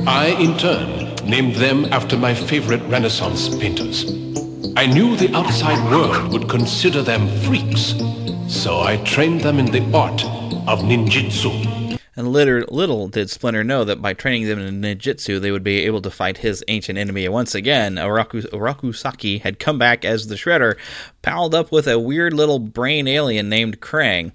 I, 0.06 0.36
in 0.38 0.56
turn, 0.58 1.14
named 1.24 1.54
them 1.54 1.86
after 1.86 2.16
my 2.16 2.34
favorite 2.34 2.82
Renaissance 2.82 3.48
painters. 3.48 4.04
I 4.76 4.86
knew 4.86 5.16
the 5.16 5.34
outside 5.34 5.82
world 5.90 6.32
would 6.32 6.48
consider 6.48 7.02
them 7.02 7.28
freaks, 7.42 7.94
so 8.48 8.80
I 8.80 8.98
trained 9.04 9.40
them 9.40 9.58
in 9.58 9.66
the 9.66 9.82
art 9.96 10.24
of 10.68 10.80
ninjutsu. 10.80 11.71
And 12.14 12.28
little, 12.28 12.64
little 12.68 13.08
did 13.08 13.30
Splinter 13.30 13.64
know 13.64 13.84
that 13.84 14.02
by 14.02 14.12
training 14.12 14.46
them 14.46 14.58
in 14.58 14.82
ninjutsu, 14.82 15.40
they 15.40 15.50
would 15.50 15.64
be 15.64 15.86
able 15.86 16.02
to 16.02 16.10
fight 16.10 16.38
his 16.38 16.62
ancient 16.68 16.98
enemy 16.98 17.26
once 17.28 17.54
again. 17.54 17.94
Oroku, 17.96 18.42
Oroku 18.50 18.94
Saki 18.94 19.38
had 19.38 19.58
come 19.58 19.78
back 19.78 20.04
as 20.04 20.26
the 20.26 20.34
Shredder, 20.34 20.76
palled 21.22 21.54
up 21.54 21.72
with 21.72 21.88
a 21.88 21.98
weird 21.98 22.34
little 22.34 22.58
brain 22.58 23.08
alien 23.08 23.48
named 23.48 23.80
Krang, 23.80 24.32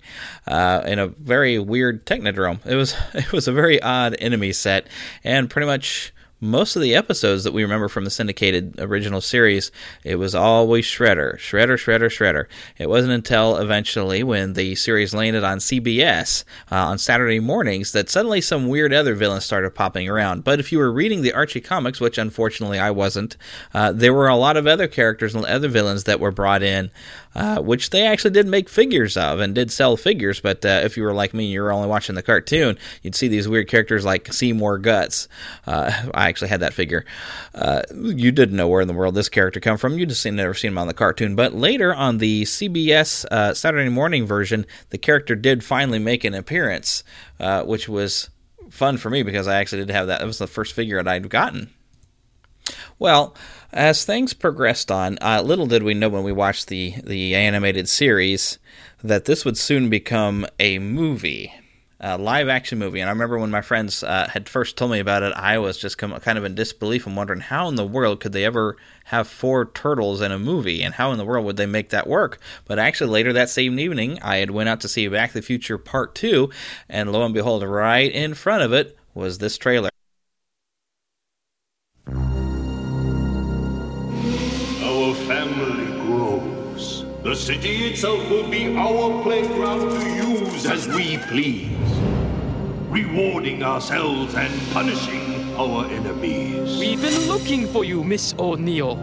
uh, 0.47 0.81
in 0.87 0.97
a 0.97 1.07
very 1.07 1.59
weird 1.59 2.05
technodrome. 2.05 2.65
It 2.65 2.75
was 2.75 2.95
it 3.13 3.31
was 3.31 3.47
a 3.47 3.53
very 3.53 3.79
odd 3.81 4.15
enemy 4.19 4.53
set, 4.53 4.87
and 5.23 5.47
pretty 5.47 5.67
much 5.67 6.13
most 6.39 6.75
of 6.75 6.81
the 6.81 6.95
episodes 6.95 7.43
that 7.43 7.53
we 7.53 7.63
remember 7.63 7.87
from 7.87 8.03
the 8.03 8.11
syndicated 8.11 8.75
original 8.79 9.21
series, 9.21 9.71
it 10.03 10.15
was 10.17 10.35
always 10.35 10.85
Shredder, 10.85 11.37
Shredder, 11.37 11.77
Shredder, 11.77 12.09
Shredder. 12.09 12.45
It 12.77 12.89
wasn't 12.89 13.13
until 13.13 13.57
eventually, 13.57 14.21
when 14.23 14.53
the 14.53 14.75
series 14.75 15.13
landed 15.13 15.43
on 15.43 15.57
CBS 15.57 16.43
uh, 16.71 16.75
on 16.75 16.99
Saturday 16.99 17.39
mornings, 17.39 17.91
that 17.91 18.09
suddenly 18.09 18.41
some 18.41 18.67
weird 18.67 18.93
other 18.93 19.15
villains 19.15 19.45
started 19.45 19.71
popping 19.71 20.07
around. 20.07 20.43
But 20.43 20.59
if 20.59 20.71
you 20.71 20.77
were 20.77 20.91
reading 20.91 21.21
the 21.21 21.33
Archie 21.33 21.61
comics, 21.61 21.99
which 21.99 22.17
unfortunately 22.17 22.77
I 22.77 22.91
wasn't, 22.91 23.35
uh, 23.73 23.91
there 23.91 24.13
were 24.13 24.27
a 24.27 24.35
lot 24.35 24.57
of 24.57 24.67
other 24.67 24.87
characters 24.87 25.33
and 25.33 25.43
other 25.45 25.69
villains 25.69 26.03
that 26.03 26.19
were 26.19 26.31
brought 26.31 26.61
in. 26.61 26.91
Uh, 27.37 27.61
which 27.61 27.91
they 27.91 28.03
actually 28.03 28.31
did 28.31 28.47
make 28.47 28.67
figures 28.67 29.15
of 29.15 29.39
and 29.39 29.53
did 29.53 29.69
sell 29.69 29.95
figures. 29.95 30.39
But 30.39 30.65
uh, 30.65 30.81
if 30.83 30.97
you 30.97 31.03
were 31.03 31.13
like 31.13 31.35
me 31.35 31.43
and 31.43 31.53
you 31.53 31.61
were 31.61 31.71
only 31.71 31.87
watching 31.87 32.15
the 32.15 32.23
cartoon, 32.23 32.79
you'd 33.03 33.13
see 33.13 33.27
these 33.27 33.47
weird 33.47 33.67
characters 33.67 34.03
like 34.03 34.33
Seymour 34.33 34.79
Guts. 34.79 35.27
Uh, 35.67 36.09
I 36.27 36.29
actually 36.29 36.49
had 36.49 36.59
that 36.59 36.73
figure. 36.73 37.05
Uh, 37.55 37.81
you 37.93 38.33
didn't 38.33 38.57
know 38.57 38.67
where 38.67 38.81
in 38.81 38.87
the 38.87 38.93
world 38.93 39.15
this 39.15 39.29
character 39.29 39.61
come 39.61 39.77
from. 39.77 39.97
You 39.97 40.05
just 40.05 40.21
seen, 40.21 40.35
never 40.35 40.53
seen 40.53 40.71
him 40.71 40.77
on 40.77 40.87
the 40.87 40.93
cartoon. 40.93 41.35
But 41.35 41.53
later 41.53 41.93
on 41.93 42.17
the 42.17 42.43
CBS 42.43 43.25
uh, 43.31 43.53
Saturday 43.53 43.89
morning 43.89 44.25
version, 44.25 44.65
the 44.89 44.97
character 44.97 45.35
did 45.35 45.63
finally 45.63 45.99
make 45.99 46.25
an 46.25 46.33
appearance, 46.33 47.05
uh, 47.39 47.63
which 47.63 47.87
was 47.87 48.29
fun 48.69 48.97
for 48.97 49.09
me 49.09 49.23
because 49.23 49.47
I 49.47 49.55
actually 49.55 49.85
did 49.85 49.91
have 49.91 50.07
that. 50.07 50.21
It 50.21 50.25
was 50.25 50.37
the 50.37 50.47
first 50.47 50.73
figure 50.73 51.01
that 51.01 51.09
I'd 51.09 51.29
gotten. 51.29 51.71
Well, 52.99 53.33
as 53.71 54.03
things 54.03 54.33
progressed 54.33 54.91
on, 54.91 55.17
uh, 55.21 55.41
little 55.41 55.67
did 55.67 55.83
we 55.83 55.93
know 55.93 56.09
when 56.09 56.23
we 56.23 56.33
watched 56.33 56.67
the 56.67 56.95
the 57.03 57.35
animated 57.35 57.87
series 57.87 58.59
that 59.01 59.25
this 59.25 59.45
would 59.45 59.57
soon 59.57 59.89
become 59.89 60.45
a 60.59 60.79
movie, 60.79 61.53
a 61.99 62.17
live 62.17 62.47
action 62.47 62.77
movie. 62.79 62.99
And 62.99 63.09
I 63.09 63.13
remember 63.13 63.37
when 63.37 63.49
my 63.49 63.61
friends 63.61 64.03
uh, 64.03 64.27
had 64.27 64.47
first 64.47 64.77
told 64.77 64.91
me 64.91 64.99
about 64.99 65.23
it, 65.23 65.33
I 65.35 65.57
was 65.57 65.77
just 65.77 65.97
kind 65.97 66.13
of 66.37 66.43
in 66.43 66.55
disbelief 66.55 67.07
and 67.07 67.17
wondering 67.17 67.39
how 67.39 67.67
in 67.67 67.75
the 67.75 67.85
world 67.85 68.19
could 68.19 68.33
they 68.33 68.45
ever 68.45 68.77
have 69.05 69.27
four 69.27 69.71
turtles 69.71 70.21
in 70.21 70.31
a 70.31 70.39
movie, 70.39 70.83
and 70.83 70.93
how 70.93 71.11
in 71.11 71.17
the 71.17 71.25
world 71.25 71.45
would 71.45 71.57
they 71.57 71.65
make 71.65 71.89
that 71.89 72.07
work? 72.07 72.39
But 72.65 72.79
actually, 72.79 73.09
later 73.09 73.33
that 73.33 73.49
same 73.49 73.79
evening, 73.79 74.19
I 74.21 74.37
had 74.37 74.51
went 74.51 74.69
out 74.69 74.81
to 74.81 74.89
see 74.89 75.07
Back 75.07 75.31
to 75.31 75.35
the 75.35 75.41
Future 75.41 75.77
Part 75.77 76.13
Two, 76.13 76.49
and 76.89 77.11
lo 77.11 77.23
and 77.23 77.33
behold, 77.33 77.63
right 77.63 78.11
in 78.11 78.33
front 78.33 78.63
of 78.63 78.73
it 78.73 78.97
was 79.13 79.37
this 79.37 79.57
trailer. 79.57 79.89
family 85.27 85.55
grows, 85.55 85.76
the 87.27 87.35
city 87.35 87.87
itself 87.87 88.29
will 88.29 88.49
be 88.49 88.73
our 88.77 89.21
playground 89.21 89.81
to 89.99 90.09
use 90.15 90.65
as 90.65 90.87
we 90.87 91.17
please, 91.27 91.67
rewarding 92.87 93.61
ourselves 93.63 94.33
and 94.35 94.71
punishing 94.71 95.53
our 95.57 95.83
enemies. 95.87 96.79
We've 96.79 97.01
been 97.01 97.27
looking 97.27 97.67
for 97.67 97.83
you, 97.83 98.01
Miss 98.05 98.33
O'Neil. 98.39 98.95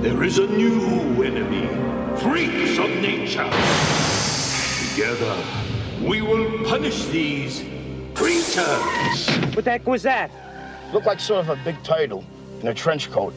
There 0.00 0.22
is 0.22 0.38
a 0.38 0.46
new 0.46 1.22
enemy, 1.22 1.66
freaks 2.18 2.78
of 2.78 2.88
nature. 3.02 3.44
Together, 4.88 5.36
we 6.02 6.22
will 6.22 6.64
punish 6.64 7.04
these 7.08 7.62
creatures. 8.14 9.28
What 9.54 9.66
the 9.66 9.72
heck 9.72 9.86
was 9.86 10.04
that? 10.04 10.30
Looked 10.94 11.06
like 11.06 11.20
sort 11.20 11.40
of 11.40 11.50
a 11.50 11.62
big 11.64 11.82
turtle 11.82 12.24
in 12.62 12.68
a 12.68 12.72
trench 12.72 13.10
coat. 13.10 13.34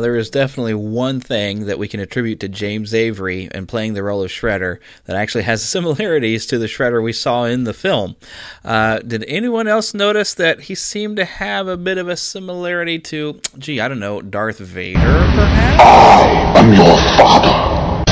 Now, 0.00 0.04
there 0.04 0.16
is 0.16 0.30
definitely 0.30 0.72
one 0.72 1.20
thing 1.20 1.66
that 1.66 1.78
we 1.78 1.86
can 1.86 2.00
attribute 2.00 2.40
to 2.40 2.48
James 2.48 2.94
Avery 2.94 3.50
in 3.52 3.66
playing 3.66 3.92
the 3.92 4.02
role 4.02 4.22
of 4.22 4.30
Shredder 4.30 4.78
that 5.04 5.14
actually 5.14 5.44
has 5.44 5.62
similarities 5.68 6.46
to 6.46 6.56
the 6.56 6.64
Shredder 6.64 7.02
we 7.02 7.12
saw 7.12 7.44
in 7.44 7.64
the 7.64 7.74
film. 7.74 8.16
Uh, 8.64 9.00
did 9.00 9.26
anyone 9.28 9.68
else 9.68 9.92
notice 9.92 10.32
that 10.32 10.62
he 10.62 10.74
seemed 10.74 11.16
to 11.18 11.26
have 11.26 11.68
a 11.68 11.76
bit 11.76 11.98
of 11.98 12.08
a 12.08 12.16
similarity 12.16 12.98
to, 12.98 13.42
gee, 13.58 13.78
I 13.78 13.88
don't 13.88 13.98
know, 13.98 14.22
Darth 14.22 14.56
Vader, 14.56 14.98
perhaps? 14.98 16.58
I'm 16.58 16.72
your 16.72 16.96
father. 17.18 18.02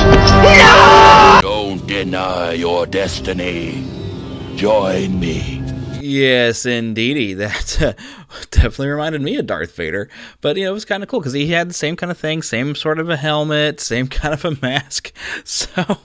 No! 0.43 1.39
Don't 1.41 1.87
deny 1.87 2.51
your 2.51 2.85
destiny. 2.85 3.83
Join 4.57 5.19
me. 5.19 5.58
Yes, 6.09 6.65
indeedy. 6.65 7.33
That 7.39 7.81
uh, 7.81 7.93
definitely 8.51 8.87
reminded 8.89 9.21
me 9.21 9.37
of 9.37 9.45
Darth 9.45 9.75
Vader. 9.75 10.09
But, 10.41 10.57
you 10.57 10.63
know, 10.63 10.71
it 10.71 10.73
was 10.73 10.85
kind 10.85 11.03
of 11.03 11.09
cool 11.09 11.19
because 11.19 11.33
he 11.33 11.47
had 11.47 11.69
the 11.69 11.73
same 11.73 11.95
kind 11.95 12.11
of 12.11 12.17
thing, 12.17 12.41
same 12.41 12.73
sort 12.75 12.99
of 12.99 13.09
a 13.09 13.17
helmet, 13.17 13.79
same 13.79 14.07
kind 14.19 14.33
of 14.33 14.43
a 14.45 14.57
mask. 14.61 15.11
So, 15.45 15.97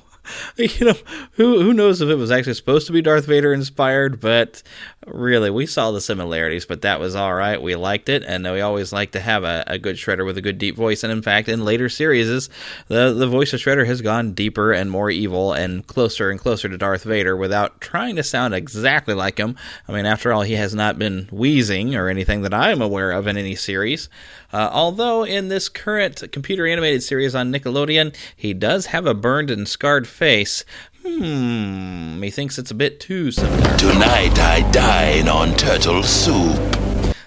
you 0.57 0.87
know, 0.87 0.95
who 1.33 1.61
who 1.63 1.75
knows 1.75 2.01
if 2.01 2.09
it 2.09 2.15
was 2.15 2.31
actually 2.31 2.55
supposed 2.55 2.87
to 2.87 2.93
be 2.93 3.03
Darth 3.03 3.27
Vader 3.27 3.53
inspired, 3.53 4.21
but 4.21 4.63
really, 5.07 5.51
we 5.51 5.67
saw 5.67 5.91
the 5.91 6.01
similarities, 6.01 6.67
but 6.67 6.83
that 6.83 7.01
was 7.01 7.15
all 7.15 7.35
right. 7.35 7.61
We 7.61 7.77
liked 7.77 8.09
it, 8.09 8.23
and 8.25 8.45
we 8.45 8.61
always 8.61 8.93
like 8.93 9.13
to 9.13 9.21
have 9.21 9.45
a, 9.45 9.65
a 9.67 9.79
good 9.79 9.97
Shredder 9.97 10.25
with 10.25 10.39
a 10.39 10.43
good 10.43 10.59
deep 10.59 10.77
voice. 10.77 11.03
And 11.03 11.13
in 11.13 11.23
fact, 11.23 11.49
in 11.49 11.65
later 11.65 11.89
series, 11.89 12.49
the, 12.89 13.13
the 13.13 13.27
voice 13.27 13.53
of 13.53 13.61
Shredder 13.61 13.87
has 13.87 14.01
gone 14.01 14.33
deeper 14.33 14.73
and 14.73 14.91
more 14.91 15.11
evil 15.11 15.53
and 15.53 15.87
closer 15.87 16.31
and 16.31 16.41
closer 16.41 16.69
to 16.69 16.79
Darth 16.79 17.05
Vader 17.05 17.37
without 17.37 17.81
trying 17.81 18.17
to 18.17 18.23
sound 18.23 18.55
exactly 18.55 19.15
like 19.15 19.39
him. 19.39 19.57
I 19.89 19.93
mean, 19.93 20.07
after 20.07 20.33
all, 20.33 20.43
he 20.43 20.55
has 20.55 20.75
not 20.75 20.99
been 20.99 21.29
wheezing 21.31 21.95
or 21.95 22.09
anything 22.09 22.43
that 22.43 22.55
I 22.55 22.71
am 22.71 22.83
aware 22.83 23.13
of 23.13 23.27
in 23.27 23.37
any 23.37 23.55
series. 23.55 24.09
Uh, 24.53 24.71
although 24.73 25.25
in 25.25 25.49
this 25.49 25.69
current 25.69 26.23
computer 26.31 26.67
animated 26.67 27.03
series 27.03 27.35
on 27.35 27.53
Nickelodeon, 27.53 28.15
he 28.37 28.55
does 28.55 28.87
have 28.87 29.07
a 29.07 29.15
burned 29.15 29.51
and 29.51 29.69
scarred 29.69 30.07
face. 30.07 30.65
Hmm, 31.07 32.23
he 32.23 32.31
thinks 32.31 32.59
it's 32.59 32.71
a 32.71 32.75
bit 32.75 32.99
too 32.99 33.31
similar. 33.31 33.77
Tonight 33.77 34.39
I 34.39 34.71
dine 34.73 35.29
on 35.29 35.55
turtle 35.55 36.03
soup. 36.03 36.59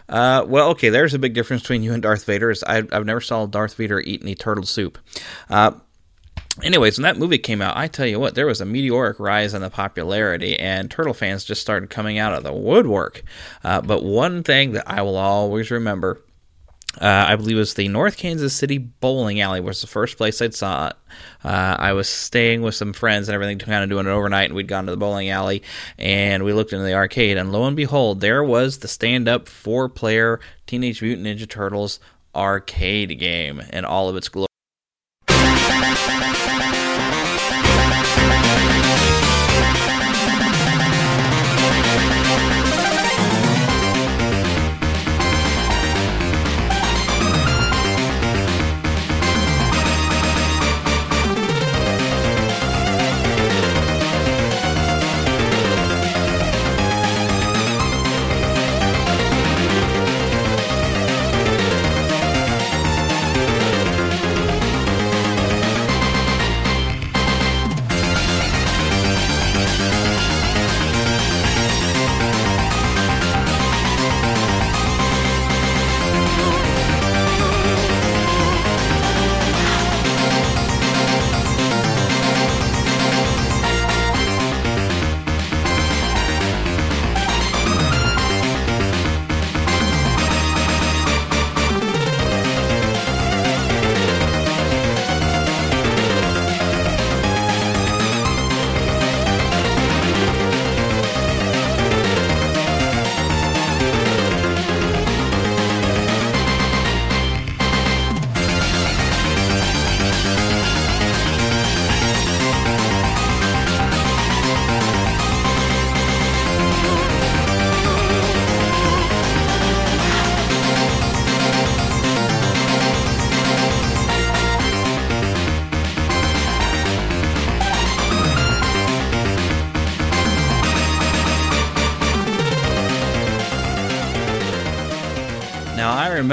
Uh, 0.09 0.43
well, 0.47 0.69
okay, 0.69 0.89
there's 0.89 1.13
a 1.13 1.19
big 1.19 1.33
difference 1.35 1.61
between 1.61 1.83
you 1.83 1.93
and 1.93 2.01
Darth 2.01 2.25
Vader. 2.25 2.49
Is 2.49 2.63
I, 2.63 2.77
I've 2.91 3.05
never 3.05 3.21
saw 3.21 3.45
Darth 3.45 3.75
Vader 3.75 3.99
eat 3.99 4.23
any 4.23 4.33
turtle 4.33 4.65
soup. 4.65 4.97
Uh, 5.49 5.73
Anyways, 6.63 6.97
when 6.97 7.03
that 7.03 7.19
movie 7.19 7.37
came 7.37 7.61
out, 7.61 7.77
I 7.77 7.87
tell 7.87 8.07
you 8.07 8.19
what, 8.19 8.33
there 8.33 8.47
was 8.47 8.61
a 8.61 8.65
meteoric 8.65 9.19
rise 9.19 9.53
in 9.53 9.61
the 9.61 9.69
popularity, 9.69 10.57
and 10.57 10.89
Turtle 10.89 11.13
fans 11.13 11.43
just 11.45 11.61
started 11.61 11.91
coming 11.91 12.17
out 12.17 12.33
of 12.33 12.43
the 12.43 12.51
woodwork. 12.51 13.21
Uh, 13.63 13.81
but 13.81 14.03
one 14.03 14.41
thing 14.41 14.71
that 14.71 14.89
I 14.89 15.03
will 15.03 15.17
always 15.17 15.69
remember 15.69 16.19
uh, 17.01 17.25
I 17.27 17.35
believe 17.35 17.57
it 17.57 17.59
was 17.59 17.73
the 17.73 17.87
North 17.87 18.17
Kansas 18.17 18.53
City 18.53 18.77
bowling 18.77 19.41
alley 19.41 19.61
was 19.61 19.81
the 19.81 19.87
first 19.87 20.17
place 20.17 20.41
I 20.41 20.49
saw 20.49 20.87
it. 20.87 20.95
Uh, 21.43 21.75
I 21.79 21.93
was 21.93 22.09
staying 22.09 22.61
with 22.61 22.75
some 22.75 22.93
friends 22.93 23.27
and 23.27 23.35
everything, 23.35 23.59
kind 23.59 23.83
of 23.83 23.89
doing 23.89 24.07
it 24.07 24.11
overnight, 24.11 24.49
and 24.49 24.55
we'd 24.55 24.67
gone 24.67 24.85
to 24.85 24.91
the 24.91 24.97
bowling 24.97 25.29
alley 25.29 25.63
and 25.97 26.43
we 26.43 26.53
looked 26.53 26.73
into 26.73 26.85
the 26.85 26.93
arcade, 26.93 27.37
and 27.37 27.51
lo 27.51 27.65
and 27.65 27.75
behold, 27.75 28.21
there 28.21 28.43
was 28.43 28.79
the 28.79 28.87
stand-up 28.87 29.47
four-player 29.47 30.39
Teenage 30.65 31.01
Mutant 31.01 31.27
Ninja 31.27 31.49
Turtles 31.49 31.99
arcade 32.35 33.17
game 33.19 33.61
in 33.71 33.85
all 33.85 34.09
of 34.09 34.15
its 34.15 34.29
glory. 34.29 34.46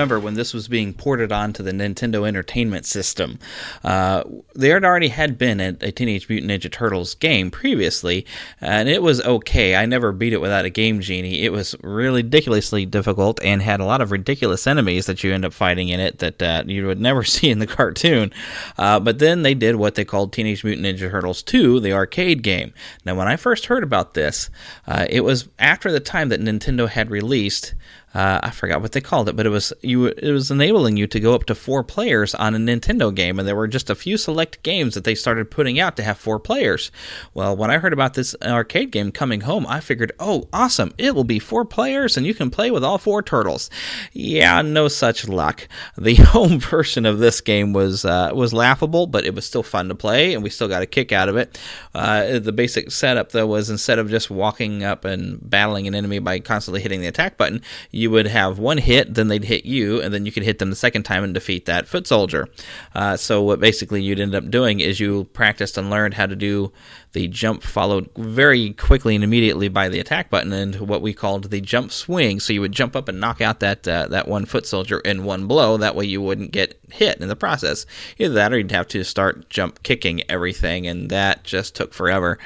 Remember 0.05 0.23
when 0.23 0.35
this 0.35 0.53
was 0.53 0.69
being 0.69 0.93
ported 0.93 1.33
onto 1.33 1.63
the 1.63 1.73
Nintendo 1.73 2.29
Entertainment 2.29 2.85
System. 2.85 3.39
Uh, 3.83 4.23
there 4.55 4.85
already 4.85 5.09
had 5.09 5.39
been 5.39 5.61
a, 5.61 5.77
a, 5.81 5.93
Teenage 5.93 6.29
Mutant 6.29 6.53
Ninja 6.53 6.71
Turtles 6.71 7.15
game 7.15 7.51
previously, 7.51 8.27
and 8.61 8.87
it 8.87 9.03
was 9.03 9.23
okay. 9.23 9.77
I 9.77 9.87
never 9.87 10.13
beat 10.13 10.35
it 10.35 10.43
without 10.43 10.67
a 10.67 10.71
Game 10.71 11.01
Genie. 11.01 11.43
It 11.43 11.53
was 11.53 11.75
really 11.83 12.23
ridiculously 12.23 12.85
difficult 12.85 13.41
and 13.43 13.63
had 13.63 13.81
a 13.81 13.87
lot 13.87 14.03
of 14.03 14.13
ridiculous 14.13 14.67
enemies 14.67 15.07
that 15.07 15.25
you 15.25 15.33
end 15.33 15.47
up 15.47 15.55
fighting 15.55 15.89
in 15.89 16.01
it 16.01 16.19
that 16.19 16.43
uh, 16.43 16.65
you 16.67 16.87
would 16.87 17.01
never 17.01 17.25
see 17.25 17.49
in 17.49 17.61
the 17.61 17.67
cartoon. 17.67 18.31
Uh, 18.77 19.01
but 19.01 19.21
then 19.21 19.43
they 19.43 19.55
did 19.55 19.77
what 19.77 19.95
they 19.95 20.05
called 20.05 20.35
Teenage 20.35 20.65
Mutant 20.65 20.87
Ninja 20.87 21.11
Turtles 21.11 21.43
2, 21.43 21.81
the 21.81 21.95
arcade 21.95 22.43
game. 22.43 22.75
Now, 23.07 23.15
when 23.15 23.29
I 23.29 23.37
first 23.37 23.67
heard 23.67 23.83
about 23.83 24.13
this, 24.13 24.51
uh, 24.87 25.07
it 25.09 25.23
was 25.23 25.49
after 25.59 25.91
the 25.91 26.01
time 26.01 26.29
that 26.29 26.41
Nintendo 26.41 26.89
had 26.89 27.11
released 27.11 27.75
uh, 28.15 28.39
I 28.45 28.51
forgot 28.51 28.81
what 28.81 28.93
they 28.93 29.01
called 29.01 29.29
it, 29.29 29.35
but 29.35 29.45
it 29.45 29.51
was 29.51 29.73
you. 29.83 30.07
It 30.07 30.31
was 30.31 30.51
enabling 30.51 30.97
you 30.97 31.09
to 31.09 31.19
go 31.19 31.35
up 31.35 31.45
to 31.47 31.55
four 31.55 31.83
players 31.83 32.33
on 32.35 32.55
a 32.55 32.59
Nintendo 32.59 33.13
game, 33.13 33.41
and 33.41 33.49
there 33.49 33.57
were 33.57 33.67
just 33.67 33.91
a 33.91 33.95
few 33.97 34.17
select 34.17 34.63
games 34.63 34.95
that 34.95 35.03
they 35.03 35.17
started 35.17 35.51
putting 35.51 35.81
out 35.81 35.97
to 35.97 36.05
have 36.05 36.17
four 36.17 36.39
players. 36.39 36.93
Well, 37.35 37.57
when 37.57 37.73
I 37.73 37.79
heard 37.79 37.93
about 37.93 38.15
this 38.15 38.37
arcade 38.41 38.93
game 38.93 39.11
coming 39.11 39.41
home, 39.41 39.67
I 39.69 39.81
figured, 39.81 40.13
oh, 40.21 40.49
awesome! 40.53 40.95
It 40.97 41.17
will 41.17 41.25
be 41.25 41.41
four 41.41 41.65
players, 41.65 42.17
and 42.17 42.25
you 42.25 42.35
can 42.35 42.51
play 42.51 42.71
with 42.71 42.85
all 42.85 42.99
four 42.99 43.21
turtles. 43.21 43.69
Yeah, 44.13 44.63
no 44.63 44.87
such 44.87 45.27
luck. 45.27 45.67
The 45.99 46.15
home 46.15 46.61
version 46.61 47.07
of 47.07 47.19
this 47.19 47.41
game 47.41 47.73
was 47.73 48.05
uh, 48.05 48.31
was 48.33 48.53
laughable, 48.53 49.09
but 49.09 49.25
it 49.25 49.35
was 49.35 49.45
still 49.45 49.65
fun 49.65 49.89
to 49.89 49.97
play, 49.97 50.35
and 50.35 50.43
we 50.45 50.51
still 50.51 50.69
got 50.69 50.83
a 50.83 50.87
kick 50.87 51.11
out 51.11 51.29
of 51.29 51.37
it. 51.37 51.59
Uh, 51.93 52.39
the 52.39 52.53
basic 52.53 52.93
setup 52.93 53.33
though 53.33 53.47
was 53.47 53.71
instead 53.71 53.99
of 53.99 54.09
just 54.09 54.31
walking 54.31 54.85
up 54.85 55.05
and 55.05 55.39
battling 55.43 55.89
an 55.89 55.97
enemy 55.97 56.21
by 56.21 56.39
constantly 56.39 56.81
hitting 56.81 57.01
the 57.01 57.09
attack 57.09 57.37
button, 57.37 57.61
you 57.91 58.04
you 58.05 58.11
would 58.11 58.27
have 58.27 58.59
one 58.59 58.77
hit, 58.77 59.15
then 59.15 59.29
they'd 59.29 59.45
hit 59.45 59.65
you, 59.65 59.99
and 60.03 60.13
then 60.13 60.27
you 60.27 60.33
could 60.33 60.43
hit 60.43 60.59
them 60.59 60.69
the 60.69 60.77
second 60.77 61.05
time 61.05 61.25
and 61.25 61.33
defeat 61.33 61.65
that 61.65 61.89
foot 61.89 62.07
soldier. 62.07 62.47
Uh, 62.95 63.17
so 63.17 63.43
what 63.43 63.61
basically 63.61 64.03
you'd 64.03 64.21
end 64.21 64.35
up 64.35 64.51
doing 64.51 64.81
is 64.81 65.01
you 65.01 65.25
practiced 65.33 65.79
and 65.79 65.89
learned 65.89 66.13
how 66.13 66.27
to 66.27 66.37
do 66.37 66.71
the 67.15 67.29
jump 67.29 67.63
followed 67.63 68.11
very 68.17 68.73
quickly 68.73 69.15
and 69.15 69.25
immediately 69.25 69.69
by 69.69 69.89
the 69.89 70.01
attack 70.01 70.29
button 70.29 70.53
and 70.53 70.75
what 70.81 71.01
we 71.01 71.15
called 71.15 71.45
the 71.45 71.61
jump 71.61 71.93
swing. 71.93 72.41
So 72.41 72.53
you 72.53 72.61
would 72.61 72.73
jump 72.73 72.95
up 72.95 73.09
and 73.09 73.21
knock 73.21 73.41
out 73.41 73.61
that 73.61 73.89
uh, 73.89 74.09
that 74.09 74.29
one 74.29 74.45
foot 74.45 74.67
soldier 74.67 74.99
in 74.99 75.25
one 75.25 75.47
blow. 75.47 75.77
That 75.77 75.95
way 75.95 76.05
you 76.05 76.21
wouldn't 76.21 76.51
get 76.51 76.79
hit 76.91 77.21
in 77.21 77.29
the 77.29 77.37
process. 77.37 77.87
Either 78.19 78.35
that 78.35 78.53
or 78.53 78.59
you'd 78.59 78.73
have 78.73 78.89
to 78.89 79.05
start 79.05 79.49
jump 79.49 79.83
kicking 79.83 80.29
everything, 80.29 80.87
and 80.87 81.09
that 81.11 81.45
just 81.45 81.75
took 81.75 81.95
forever. 81.95 82.39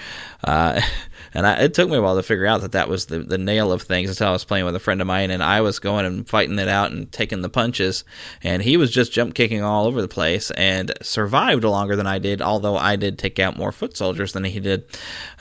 Uh, 0.45 0.83
and 1.35 1.47
I, 1.47 1.63
it 1.63 1.75
took 1.75 1.89
me 1.89 1.97
a 1.97 2.03
while 2.03 2.17
to 2.17 2.23
figure 2.23 2.47
out 2.47 2.63
that 2.63 2.73
that 2.73 2.89
was 2.89 3.07
the, 3.07 3.21
the 3.21 3.39
nail 3.39 3.73
of 3.73 3.83
things 3.83 4.11
until 4.11 4.29
I 4.29 4.33
was 4.33 4.45
playing 4.45 4.65
with 4.65 4.77
a 4.77 4.81
friend 4.81 5.01
of 5.01 5.07
mine, 5.07 5.31
and 5.31 5.43
I 5.43 5.61
was 5.61 5.79
going 5.79 6.07
and 6.07 6.29
fighting 6.29 6.59
it 6.59 6.69
out 6.69 6.91
and 6.91 7.11
taking 7.11 7.43
the 7.43 7.49
punches, 7.49 8.05
and 8.43 8.63
he 8.63 8.77
was 8.77 8.91
just 8.91 9.13
jump 9.13 9.35
kicking 9.35 9.63
all 9.63 9.87
over 9.87 10.01
the 10.01 10.09
place 10.09 10.51
and 10.53 10.93
survived 11.03 11.65
longer 11.65 11.97
than 11.97 12.07
I 12.07 12.19
did, 12.19 12.43
although 12.43 12.77
I 12.77 12.97
did 12.97 13.19
take 13.19 13.39
out 13.39 13.57
more 13.57 13.73
foot 13.73 13.97
soldiers 13.97 14.33
than 14.33 14.45
he 14.45 14.61
did. 14.61 14.85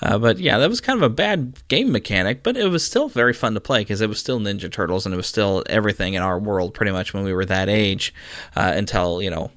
Uh, 0.02 0.18
but 0.18 0.40
yeah, 0.40 0.58
that 0.58 0.70
was 0.70 0.82
kind 0.82 0.98
of 0.98 1.04
a 1.04 1.14
bad 1.14 1.68
game 1.68 1.92
mechanic, 1.92 2.44
but 2.44 2.58
it 2.58 2.68
was 2.70 2.86
still 2.86 3.10
very 3.10 3.34
fun 3.34 3.54
to 3.54 3.62
play 3.62 3.82
because 3.82 4.02
it 4.02 4.10
was 4.10 4.20
still 4.20 4.40
Ninja 4.40 4.72
Turtles 4.72 5.06
and 5.06 5.14
it 5.14 5.18
was 5.18 5.28
still 5.28 5.64
everything 5.68 6.14
in 6.14 6.22
our 6.22 6.40
world 6.40 6.74
pretty 6.74 6.92
much 6.92 7.14
when 7.14 7.24
we 7.24 7.34
were 7.34 7.46
that 7.46 7.70
age 7.70 8.14
uh, 8.56 8.74
until, 8.76 9.22
you 9.22 9.30
know, 9.30 9.52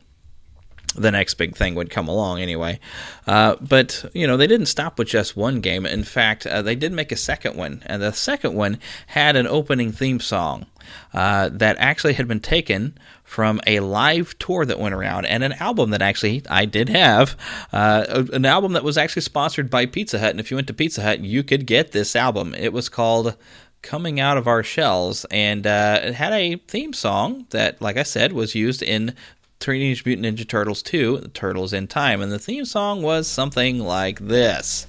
the 0.97 1.11
next 1.11 1.35
big 1.35 1.57
thing 1.57 1.75
would 1.77 1.91
come 1.91 2.09
along 2.09 2.41
anyway. 2.41 2.81
Uh, 3.27 3.57
but, 3.61 4.05
you 4.13 4.27
know, 4.27 4.37
they 4.37 4.47
didn't 4.47 4.67
stop 4.67 4.99
with 4.99 5.09
just 5.09 5.37
one 5.37 5.61
game. 5.61 5.87
In 5.87 6.03
fact, 6.03 6.47
uh, 6.47 6.63
they 6.63 6.75
did 6.75 6.93
make 6.93 7.13
a 7.13 7.17
second 7.17 7.57
one. 7.57 7.83
And 7.87 8.03
the 8.03 8.13
second 8.13 8.55
one 8.55 8.79
had 9.09 9.37
an 9.37 9.47
opening 9.47 9.93
theme 9.93 10.19
song 10.19 10.67
uh, 11.15 11.49
that 11.53 11.77
actually 11.79 12.15
had 12.15 12.27
been 12.27 12.41
taken 12.41 12.99
from 13.23 13.61
a 13.67 13.79
live 13.79 14.37
tour 14.41 14.65
that 14.65 14.81
went 14.81 14.95
around 14.95 15.25
and 15.27 15.45
an 15.45 15.53
album 15.55 15.91
that 15.91 16.03
actually 16.03 16.43
I 16.51 16.65
did 16.65 16.89
have. 16.89 17.37
Uh, 17.73 18.25
an 18.33 18.45
album 18.45 18.73
that 18.73 18.83
was 18.83 18.99
actually 18.99 19.23
sponsored 19.23 19.71
by 19.71 19.87
Pizza 19.87 20.19
Hut. 20.19 20.31
And 20.31 20.41
if 20.41 20.51
you 20.51 20.57
went 20.57 20.67
to 20.67 20.75
Pizza 20.75 21.03
Hut, 21.03 21.21
you 21.21 21.45
could 21.45 21.67
get 21.67 21.93
this 21.93 22.17
album. 22.17 22.55
It 22.55 22.73
was 22.73 22.89
called 22.89 23.37
coming 23.83 24.21
out 24.21 24.37
of 24.37 24.47
our 24.47 24.63
shells 24.63 25.25
and 25.31 25.67
uh, 25.67 26.01
it 26.03 26.15
had 26.15 26.35
a 26.35 26.57
theme 26.69 26.93
song 26.93 27.47
that 27.49 27.81
like 27.81 27.97
i 27.97 28.03
said 28.03 28.31
was 28.31 28.55
used 28.55 28.83
in 28.83 29.15
Teenage 29.61 30.07
Mutant 30.07 30.27
Ninja 30.27 30.49
Turtles 30.49 30.83
2, 30.83 31.19
The 31.19 31.29
Turtles 31.29 31.75
in 31.75 31.87
Time, 31.87 32.23
and 32.23 32.33
the 32.33 32.39
theme 32.39 32.65
song 32.65 33.03
was 33.03 33.29
something 33.29 33.79
like 33.79 34.19
this. 34.19 34.87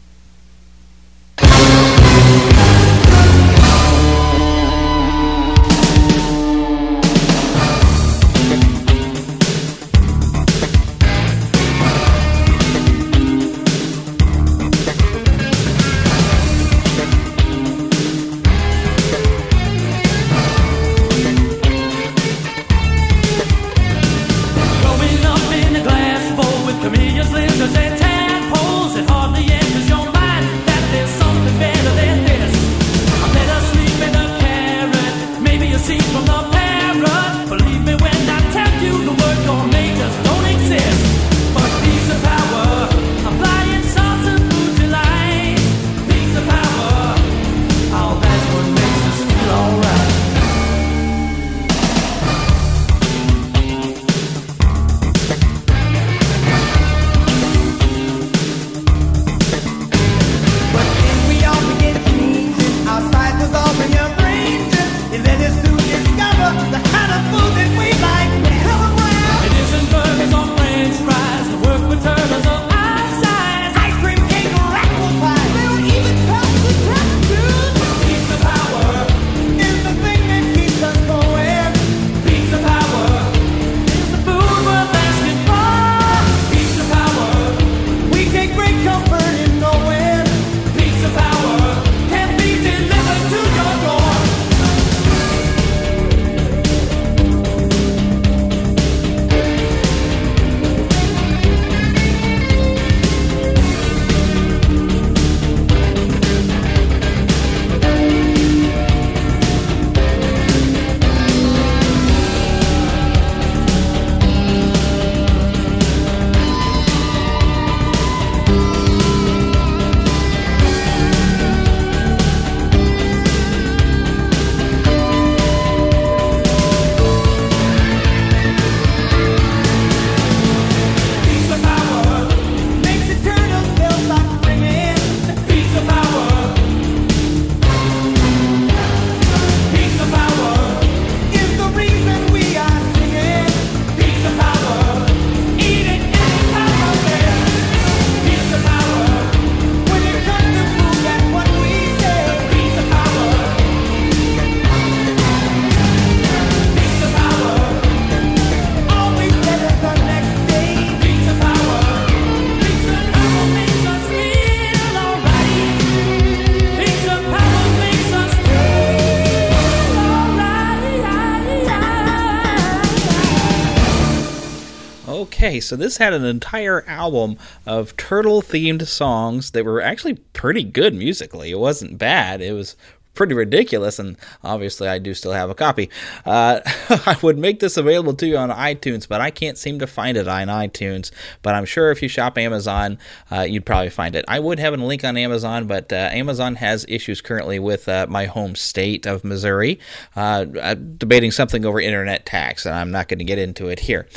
So 175.72 175.78
this 175.78 175.96
had 175.96 176.12
an 176.12 176.26
entire 176.26 176.84
album 176.86 177.38
of 177.66 177.96
turtle 177.96 178.42
themed 178.42 178.86
songs 178.86 179.52
that 179.52 179.64
were 179.64 179.80
actually 179.82 180.16
pretty 180.34 180.66
good 180.66 180.94
musically. 180.94 181.50
It 181.50 181.60
wasn't 181.60 181.98
bad. 181.98 182.42
It 182.42 182.52
was 182.52 182.76
pretty 183.14 183.34
ridiculous, 183.34 184.00
and 184.00 184.18
obviously 184.44 184.88
I 184.88 184.98
do 184.98 185.14
still 185.14 185.34
have 185.34 185.50
a 185.50 185.56
copy. 185.56 185.90
Uh, 186.26 186.62
I 186.90 187.18
would 187.22 187.38
make 187.38 187.60
this 187.60 187.78
available 187.78 188.14
to 188.16 188.28
you 188.28 188.38
on 188.38 188.50
iTunes, 188.50 189.08
but 189.08 189.22
I 189.22 189.32
can't 189.32 189.58
seem 189.58 189.80
to 189.80 189.88
find 189.88 190.18
it 190.18 190.28
on 190.28 190.48
iTunes. 190.48 191.12
But 191.42 191.56
I'm 191.56 191.66
sure 191.66 191.92
if 191.92 192.02
you 192.02 192.08
shop 192.08 192.38
Amazon, 192.38 192.98
uh, 193.32 193.42
you'd 193.42 193.66
probably 193.66 193.90
find 193.90 194.16
it. 194.16 194.26
I 194.28 194.40
would 194.40 194.60
have 194.60 194.74
a 194.74 194.78
link 194.78 195.04
on 195.04 195.18
Amazon, 195.18 195.68
but 195.68 195.92
uh, 195.92 196.10
Amazon 196.12 196.56
has 196.56 196.86
issues 196.88 197.22
currently 197.22 197.60
with 197.60 197.88
uh, 197.88 198.08
my 198.10 198.26
home 198.26 198.56
state 198.56 199.06
of 199.06 199.24
Missouri, 199.24 199.80
uh, 200.16 200.46
debating 200.74 201.32
something 201.32 201.66
over 201.66 201.80
internet 201.80 202.26
tax, 202.26 202.66
and 202.66 202.76
I'm 202.76 202.92
not 202.92 203.08
going 203.08 203.20
to 203.20 203.26
get 203.26 203.40
into 203.40 203.68
it 203.68 203.82
here. 203.82 204.08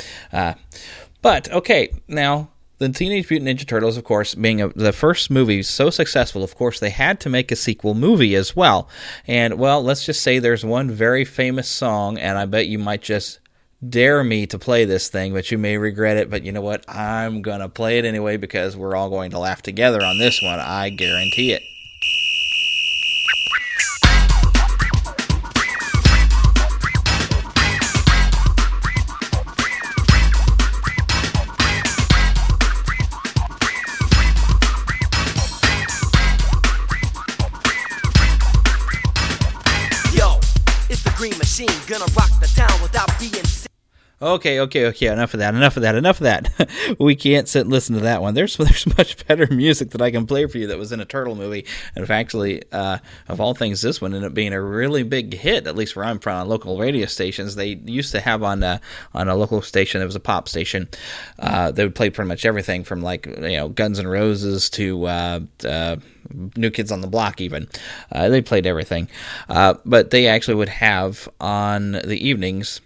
But 1.25 1.51
okay, 1.51 1.89
now 2.07 2.49
the 2.77 2.87
Teenage 2.87 3.31
Mutant 3.31 3.49
Ninja 3.49 3.67
Turtles, 3.67 3.97
of 3.97 4.03
course, 4.03 4.35
being 4.35 4.61
a, 4.61 4.67
the 4.67 4.93
first 4.93 5.31
movie 5.31 5.63
so 5.63 5.89
successful, 5.89 6.43
of 6.43 6.53
course, 6.53 6.79
they 6.79 6.91
had 6.91 7.19
to 7.21 7.29
make 7.29 7.51
a 7.51 7.55
sequel 7.55 7.95
movie 7.95 8.35
as 8.35 8.55
well. 8.55 8.87
And, 9.25 9.57
well, 9.57 9.81
let's 9.81 10.05
just 10.05 10.21
say 10.21 10.37
there's 10.37 10.63
one 10.63 10.91
very 10.91 11.25
famous 11.25 11.67
song, 11.67 12.19
and 12.19 12.37
I 12.37 12.45
bet 12.45 12.67
you 12.67 12.77
might 12.77 13.01
just 13.01 13.39
dare 13.89 14.23
me 14.23 14.45
to 14.45 14.59
play 14.59 14.85
this 14.85 15.07
thing, 15.07 15.33
but 15.33 15.49
you 15.49 15.57
may 15.57 15.79
regret 15.79 16.17
it. 16.17 16.29
But 16.29 16.43
you 16.43 16.51
know 16.51 16.61
what? 16.61 16.85
I'm 16.87 17.41
going 17.41 17.61
to 17.61 17.69
play 17.69 17.97
it 17.97 18.05
anyway 18.05 18.37
because 18.37 18.77
we're 18.77 18.95
all 18.95 19.09
going 19.09 19.31
to 19.31 19.39
laugh 19.39 19.63
together 19.63 20.03
on 20.03 20.19
this 20.19 20.43
one. 20.43 20.59
I 20.59 20.91
guarantee 20.91 21.53
it. 21.53 21.63
Okay, 44.21 44.61
okay, 44.61 44.85
okay. 44.85 45.07
Enough 45.07 45.33
of 45.33 45.41
that. 45.41 45.53
Enough 45.53 45.75
of 45.75 45.83
that. 45.83 45.95
Enough 45.95 46.21
of 46.21 46.23
that. 46.23 46.69
we 46.99 47.15
can't 47.15 47.49
sit 47.49 47.61
and 47.61 47.69
listen 47.69 47.95
to 47.95 48.01
that 48.01 48.21
one. 48.21 48.33
There's 48.33 48.55
there's 48.57 48.87
much 48.97 49.27
better 49.27 49.45
music 49.53 49.89
that 49.89 50.01
I 50.01 50.09
can 50.09 50.25
play 50.25 50.45
for 50.45 50.57
you 50.57 50.67
that 50.67 50.77
was 50.77 50.93
in 50.93 51.01
a 51.01 51.05
turtle 51.05 51.35
movie. 51.35 51.65
And 51.95 52.03
if 52.03 52.09
actually, 52.09 52.63
uh, 52.71 52.99
of 53.27 53.41
all 53.41 53.53
things, 53.53 53.81
this 53.81 53.99
one 53.99 54.13
ended 54.13 54.29
up 54.29 54.33
being 54.33 54.53
a 54.53 54.61
really 54.61 55.03
big 55.03 55.33
hit. 55.33 55.67
At 55.67 55.75
least 55.75 55.97
where 55.97 56.05
I'm 56.05 56.19
from, 56.19 56.39
on 56.39 56.47
local 56.47 56.77
radio 56.77 57.07
stations. 57.07 57.55
They 57.55 57.75
used 57.85 58.13
to 58.13 58.21
have 58.21 58.41
on 58.41 58.63
uh, 58.63 58.77
on 59.13 59.27
a 59.27 59.35
local 59.35 59.61
station. 59.61 60.01
It 60.01 60.05
was 60.05 60.15
a 60.15 60.21
pop 60.21 60.47
station. 60.47 60.87
Uh, 61.37 61.71
they 61.71 61.83
would 61.83 61.95
play 61.95 62.09
pretty 62.09 62.29
much 62.29 62.45
everything 62.45 62.85
from 62.85 63.01
like 63.01 63.25
you 63.25 63.57
know 63.57 63.67
Guns 63.67 63.99
N' 63.99 64.07
Roses 64.07 64.69
to 64.71 65.05
uh, 65.07 65.39
uh, 65.67 65.97
New 66.55 66.71
Kids 66.71 66.89
on 66.89 67.01
the 67.01 67.07
Block, 67.07 67.41
even. 67.41 67.67
Uh, 68.13 68.29
they 68.29 68.41
played 68.41 68.65
everything. 68.65 69.09
But 69.49 70.11
they 70.11 70.27
actually 70.27 70.55
would 70.55 70.69
have 70.69 71.27
on 71.41 71.91
the 71.91 72.17
evenings, 72.17 72.79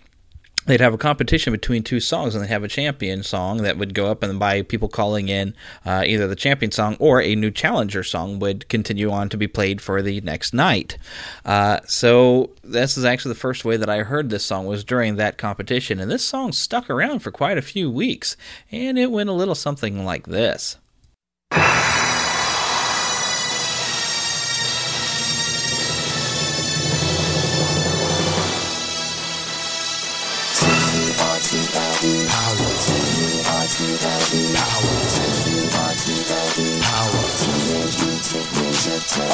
they'd 0.70 0.80
have 0.80 0.94
a 0.94 0.98
competition 0.98 1.52
between 1.52 1.84
two 1.84 2.00
songs 2.00 2.36
and 2.36 2.44
they'd 2.44 2.50
have 2.50 2.64
a 2.64 2.68
champion 2.68 3.24
song 3.24 3.64
that 3.64 3.78
would 3.78 3.94
go 3.94 4.12
up 4.12 4.22
and 4.24 4.40
by 4.40 4.62
people 4.62 4.88
calling 4.88 5.28
in 5.28 5.54
uh, 5.86 6.04
either 6.06 6.28
the 6.28 6.36
champion 6.36 6.72
song 6.72 6.96
or 7.00 7.22
a 7.22 7.36
new 7.36 7.50
challenger 7.50 8.04
song 8.04 8.40
would 8.40 8.70
continue 8.70 9.10
on 9.10 9.30
to 9.30 9.38
be 9.38 9.48
played 9.48 9.82
for 9.82 10.02
the 10.02 10.22
next 10.22 10.54
night. 10.54 10.98
Uh, 11.44 11.80
so 11.86 12.52
this 12.64 12.98
is 12.98 13.06
actually 13.06 13.34
the 13.34 13.40
first 13.40 13.66
way 13.66 13.78
that 13.78 13.90
i 13.90 14.04
heard 14.04 14.30
this 14.30 14.46
song 14.46 14.66
was 14.66 14.84
during 14.84 15.16
that 15.16 15.38
competition 15.38 16.00
and 16.00 16.12
this 16.12 16.24
song 16.24 16.52
stuck 16.52 16.90
around 16.90 17.20
for 17.20 17.32
quite 17.32 17.58
a 17.58 17.62
few 17.62 17.90
weeks 17.90 18.38
and 18.72 18.98
it 18.98 19.12
went 19.12 19.30
a 19.30 19.34
little 19.34 19.56
something 19.56 20.06
like 20.06 20.28
this 20.28 20.78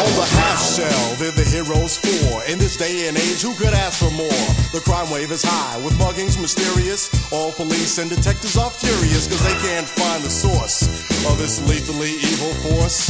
On 0.05 0.13
the 0.13 0.25
half 0.37 0.61
shell, 0.61 1.15
they're 1.15 1.31
the 1.31 1.43
heroes 1.43 1.97
four. 1.97 2.43
In 2.45 2.59
this 2.59 2.77
day 2.77 3.07
and 3.07 3.17
age, 3.17 3.41
who 3.41 3.55
could 3.55 3.73
ask 3.73 3.97
for 3.97 4.11
more? 4.11 4.41
The 4.71 4.81
crime 4.85 5.09
wave 5.09 5.31
is 5.31 5.41
high, 5.43 5.77
with 5.83 5.97
muggings 5.97 6.39
mysterious. 6.39 7.09
All 7.33 7.51
police 7.51 7.97
and 7.97 8.07
detectives 8.07 8.55
are 8.55 8.69
furious, 8.69 9.27
cause 9.27 9.43
they 9.43 9.57
can't 9.67 9.89
find 9.89 10.23
the 10.23 10.29
source 10.29 10.83
of 11.25 11.39
this 11.39 11.57
lethally 11.67 12.11
evil 12.21 12.53
force. 12.61 13.09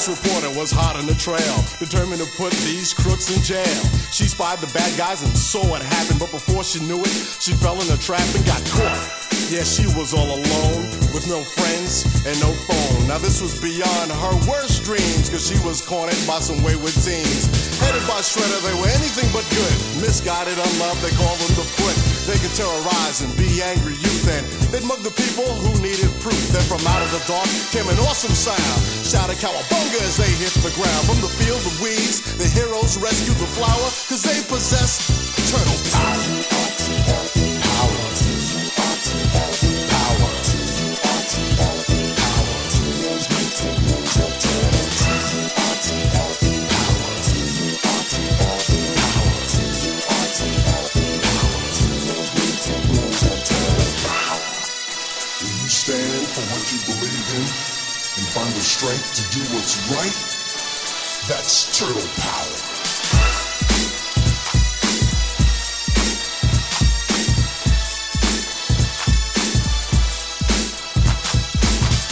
Ace 0.00 0.08
reporter 0.08 0.48
was 0.56 0.72
hot 0.72 0.96
on 0.96 1.04
the 1.04 1.12
trail, 1.12 1.60
determined 1.76 2.24
to 2.24 2.28
put 2.40 2.56
these 2.64 2.96
crooks 2.96 3.28
in 3.28 3.36
jail. 3.44 3.84
She 4.08 4.24
spied 4.24 4.56
the 4.64 4.72
bad 4.72 4.88
guys 4.96 5.20
and 5.20 5.28
saw 5.36 5.60
what 5.68 5.84
happened, 5.84 6.16
but 6.16 6.32
before 6.32 6.64
she 6.64 6.80
knew 6.88 7.04
it, 7.04 7.12
she 7.36 7.52
fell 7.52 7.76
in 7.76 7.84
a 7.92 8.00
trap 8.00 8.24
and 8.32 8.40
got 8.48 8.64
caught. 8.72 8.96
Yeah, 9.52 9.60
she 9.60 9.84
was 9.92 10.16
all 10.16 10.40
alone, 10.40 10.88
with 11.12 11.28
no 11.28 11.44
friends 11.44 12.08
and 12.24 12.32
no 12.40 12.48
phone. 12.64 13.12
Now 13.12 13.20
this 13.20 13.44
was 13.44 13.60
beyond 13.60 14.08
her 14.08 14.34
worst 14.48 14.88
dreams, 14.88 15.28
cause 15.28 15.44
she 15.44 15.60
was 15.68 15.84
cornered 15.84 16.16
by 16.24 16.40
some 16.40 16.64
wayward 16.64 16.96
teens. 17.04 17.52
Headed 17.84 18.00
by 18.08 18.24
Shredder, 18.24 18.56
they 18.64 18.72
were 18.80 18.88
anything 18.88 19.28
but 19.36 19.44
good. 19.52 19.74
Misguided, 20.00 20.56
unloved, 20.56 21.04
they 21.04 21.12
called 21.12 21.36
them 21.44 21.60
the 21.60 21.66
foot. 21.76 21.96
They 22.24 22.40
could 22.40 22.56
terrorize 22.56 23.20
and 23.20 23.36
be 23.36 23.60
angry 23.60 24.00
youth, 24.00 24.09
and 24.28 24.44
they'd 24.72 24.84
mug 24.84 25.00
the 25.00 25.14
people 25.14 25.48
who 25.62 25.72
needed 25.80 26.10
proof. 26.20 26.40
Then 26.52 26.62
from 26.68 26.82
out 26.86 27.02
of 27.02 27.10
the 27.12 27.22
dark 27.26 27.48
came 27.70 27.88
an 27.88 27.98
awesome 28.04 28.34
sound. 28.34 28.58
Shout 29.06 29.30
Shouted 29.30 29.38
cowabunga 29.38 30.00
as 30.02 30.16
they 30.16 30.30
hit 30.40 30.52
the 30.64 30.72
ground. 30.74 31.06
From 31.06 31.20
the 31.20 31.28
field 31.28 31.60
of 31.60 31.80
weeds, 31.80 32.20
the 32.36 32.48
heroes 32.48 32.98
rescued 32.98 33.36
the 33.36 33.50
flower, 33.56 33.88
cause 34.08 34.22
they 34.22 34.40
possess 34.48 35.06
turtle 35.50 35.78
power. 35.92 36.59
What's 59.70 59.90
right, 59.94 61.28
that's 61.28 61.78
turtle 61.78 62.00
power. 62.16 62.56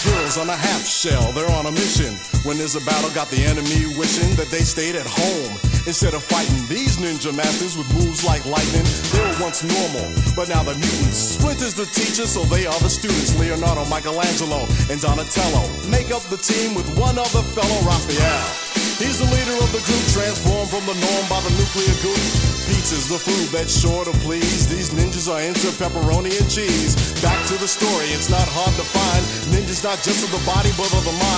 Heroes 0.02 0.38
on 0.38 0.48
a 0.48 0.56
half 0.56 0.86
shell, 0.86 1.32
they're 1.32 1.50
on 1.50 1.66
a 1.66 1.72
mission. 1.72 2.14
When 2.44 2.58
there's 2.58 2.76
a 2.76 2.80
battle, 2.80 3.10
got 3.10 3.28
the 3.30 3.44
enemy 3.44 3.86
wishing 3.96 4.36
that 4.36 4.48
they 4.50 4.60
stayed 4.60 4.94
at 4.94 5.06
home. 5.06 5.67
Instead 5.88 6.12
of 6.12 6.22
fighting 6.22 6.68
these 6.68 7.00
ninja 7.00 7.32
masters 7.32 7.72
with 7.72 7.88
moves 7.96 8.20
like 8.20 8.44
lightning, 8.44 8.84
they 9.08 9.24
were 9.24 9.48
once 9.48 9.64
normal, 9.64 10.04
but 10.36 10.44
now 10.44 10.60
they're 10.60 10.76
mutants. 10.76 11.16
Splinter's 11.16 11.72
the 11.72 11.88
teacher, 11.96 12.28
so 12.28 12.44
they 12.44 12.68
are 12.68 12.78
the 12.84 12.92
students. 12.92 13.32
Leonardo, 13.40 13.88
Michelangelo, 13.88 14.68
and 14.92 15.00
Donatello 15.00 15.64
make 15.88 16.12
up 16.12 16.20
the 16.28 16.36
team 16.36 16.76
with 16.76 16.84
one 17.00 17.16
other 17.16 17.40
fellow, 17.56 17.78
Raphael. 17.88 18.68
He's 19.00 19.16
the 19.16 19.30
leader 19.32 19.56
of 19.64 19.72
the 19.72 19.80
group, 19.88 20.04
transformed 20.12 20.68
from 20.68 20.84
the 20.84 20.92
norm 20.92 21.24
by 21.32 21.40
the 21.40 21.56
nuclear 21.56 21.94
goose. 22.04 22.58
Pizza's 22.68 23.08
the 23.08 23.16
food 23.16 23.48
that's 23.48 23.72
sure 23.72 24.04
to 24.04 24.12
please. 24.20 24.68
These 24.68 24.90
ninjas 24.90 25.24
are 25.24 25.40
into 25.40 25.72
pepperoni 25.80 26.36
and 26.36 26.50
cheese. 26.50 26.98
Back 27.24 27.40
to 27.48 27.56
the 27.56 27.70
story, 27.70 28.12
it's 28.12 28.28
not 28.28 28.44
hard 28.44 28.76
to 28.76 28.84
find. 28.84 29.22
Ninjas 29.56 29.80
not 29.80 30.02
just 30.04 30.20
of 30.20 30.36
the 30.36 30.44
body, 30.44 30.68
but 30.76 30.92
of 30.92 31.00
the 31.08 31.16
mind. 31.16 31.37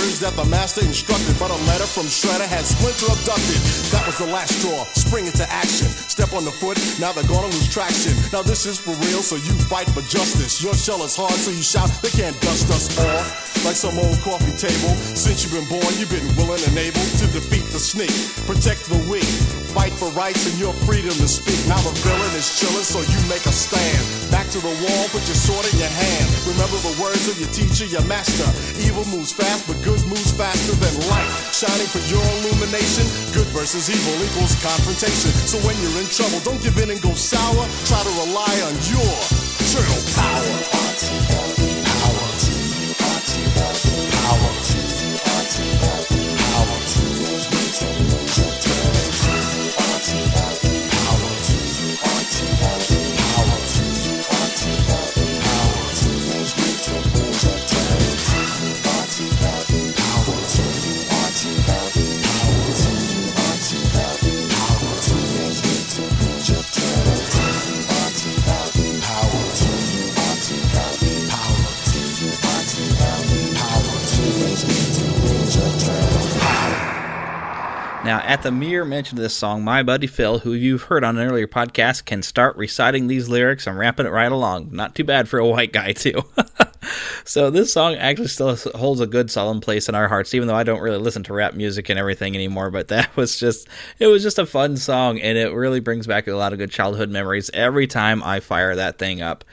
Words 0.00 0.20
that 0.20 0.34
the 0.34 0.46
master 0.46 0.80
instructed. 0.80 1.36
But 1.38 1.50
a 1.50 1.60
letter 1.68 1.84
from 1.84 2.06
Shredder 2.06 2.48
had 2.48 2.64
Splinter 2.64 3.12
abducted. 3.12 3.60
That 3.92 4.06
was 4.06 4.16
the 4.16 4.26
last 4.26 4.56
straw. 4.56 4.84
Spring 4.94 5.26
into 5.26 5.44
action. 5.52 5.88
Step 5.88 6.32
on 6.32 6.44
the 6.44 6.50
foot, 6.50 6.78
now 6.98 7.12
they're 7.12 7.28
gonna 7.28 7.52
lose 7.52 7.68
traction. 7.68 8.16
Now 8.32 8.40
this 8.40 8.64
is 8.64 8.78
for 8.78 8.94
real, 9.04 9.20
so 9.20 9.36
you 9.36 9.52
fight 9.68 9.90
for 9.90 10.00
justice. 10.00 10.62
Your 10.62 10.74
shell 10.74 11.04
is 11.04 11.14
hard, 11.16 11.32
so 11.32 11.50
you 11.50 11.62
shout, 11.62 11.90
they 12.00 12.08
can't 12.08 12.38
dust 12.40 12.70
us 12.70 12.88
off. 12.98 13.49
Like 13.60 13.76
some 13.76 13.98
old 14.00 14.16
coffee 14.24 14.56
table. 14.56 14.96
Since 15.12 15.44
you've 15.44 15.52
been 15.52 15.68
born, 15.68 15.86
you've 16.00 16.10
been 16.10 16.26
willing 16.34 16.64
and 16.64 16.76
able 16.80 17.04
to 17.20 17.26
defeat 17.28 17.68
the 17.70 17.78
snake. 17.78 18.12
Protect 18.48 18.88
the 18.88 18.96
weak. 19.04 19.28
Fight 19.76 19.92
for 19.92 20.08
rights 20.16 20.48
and 20.48 20.56
your 20.58 20.72
freedom 20.88 21.12
to 21.12 21.28
speak. 21.28 21.60
Now 21.68 21.78
the 21.84 21.92
villain 22.02 22.32
is 22.34 22.58
chilling, 22.58 22.82
so 22.82 23.04
you 23.04 23.20
make 23.28 23.44
a 23.44 23.52
stand. 23.54 24.00
Back 24.32 24.48
to 24.56 24.58
the 24.58 24.72
wall, 24.72 25.04
put 25.12 25.22
your 25.28 25.36
sword 25.36 25.68
in 25.70 25.76
your 25.76 25.92
hand. 25.92 26.26
Remember 26.48 26.80
the 26.82 26.96
words 26.98 27.28
of 27.28 27.36
your 27.36 27.52
teacher, 27.52 27.84
your 27.84 28.02
master. 28.08 28.48
Evil 28.80 29.04
moves 29.12 29.30
fast, 29.30 29.68
but 29.68 29.76
good 29.84 30.00
moves 30.08 30.32
faster 30.32 30.74
than 30.80 30.94
light. 31.12 31.30
Shining 31.52 31.86
for 31.92 32.02
your 32.08 32.24
illumination. 32.40 33.04
Good 33.36 33.46
versus 33.52 33.92
evil 33.92 34.16
equals 34.24 34.56
confrontation. 34.64 35.30
So 35.46 35.60
when 35.68 35.76
you're 35.84 36.00
in 36.00 36.08
trouble, 36.08 36.40
don't 36.42 36.58
give 36.64 36.80
in 36.80 36.90
and 36.90 37.00
go 37.04 37.12
sour. 37.12 37.62
Try 37.86 38.00
to 38.02 38.12
rely 38.24 38.54
on 38.66 38.74
your 38.88 39.14
turtle 39.68 40.02
power. 40.16 41.49
Now, 78.10 78.18
at 78.22 78.42
the 78.42 78.50
mere 78.50 78.84
mention 78.84 79.18
of 79.18 79.22
this 79.22 79.34
song, 79.34 79.62
my 79.62 79.84
buddy 79.84 80.08
Phil, 80.08 80.40
who 80.40 80.52
you've 80.52 80.82
heard 80.82 81.04
on 81.04 81.16
an 81.16 81.28
earlier 81.28 81.46
podcast, 81.46 82.06
can 82.06 82.24
start 82.24 82.56
reciting 82.56 83.06
these 83.06 83.28
lyrics 83.28 83.68
and 83.68 83.78
rapping 83.78 84.04
it 84.04 84.08
right 84.08 84.32
along. 84.32 84.70
Not 84.72 84.96
too 84.96 85.04
bad 85.04 85.28
for 85.28 85.38
a 85.38 85.46
white 85.46 85.72
guy, 85.72 85.92
too. 85.92 86.24
so, 87.24 87.50
this 87.50 87.72
song 87.72 87.94
actually 87.94 88.26
still 88.26 88.56
holds 88.74 89.00
a 89.00 89.06
good, 89.06 89.30
solemn 89.30 89.60
place 89.60 89.88
in 89.88 89.94
our 89.94 90.08
hearts, 90.08 90.34
even 90.34 90.48
though 90.48 90.56
I 90.56 90.64
don't 90.64 90.80
really 90.80 90.98
listen 90.98 91.22
to 91.22 91.32
rap 91.32 91.54
music 91.54 91.88
and 91.88 92.00
everything 92.00 92.34
anymore. 92.34 92.72
But 92.72 92.88
that 92.88 93.16
was 93.16 93.38
just, 93.38 93.68
it 94.00 94.08
was 94.08 94.24
just 94.24 94.40
a 94.40 94.46
fun 94.46 94.76
song, 94.76 95.20
and 95.20 95.38
it 95.38 95.54
really 95.54 95.78
brings 95.78 96.08
back 96.08 96.26
a 96.26 96.34
lot 96.34 96.52
of 96.52 96.58
good 96.58 96.72
childhood 96.72 97.10
memories 97.10 97.48
every 97.54 97.86
time 97.86 98.24
I 98.24 98.40
fire 98.40 98.74
that 98.74 98.98
thing 98.98 99.22
up. 99.22 99.44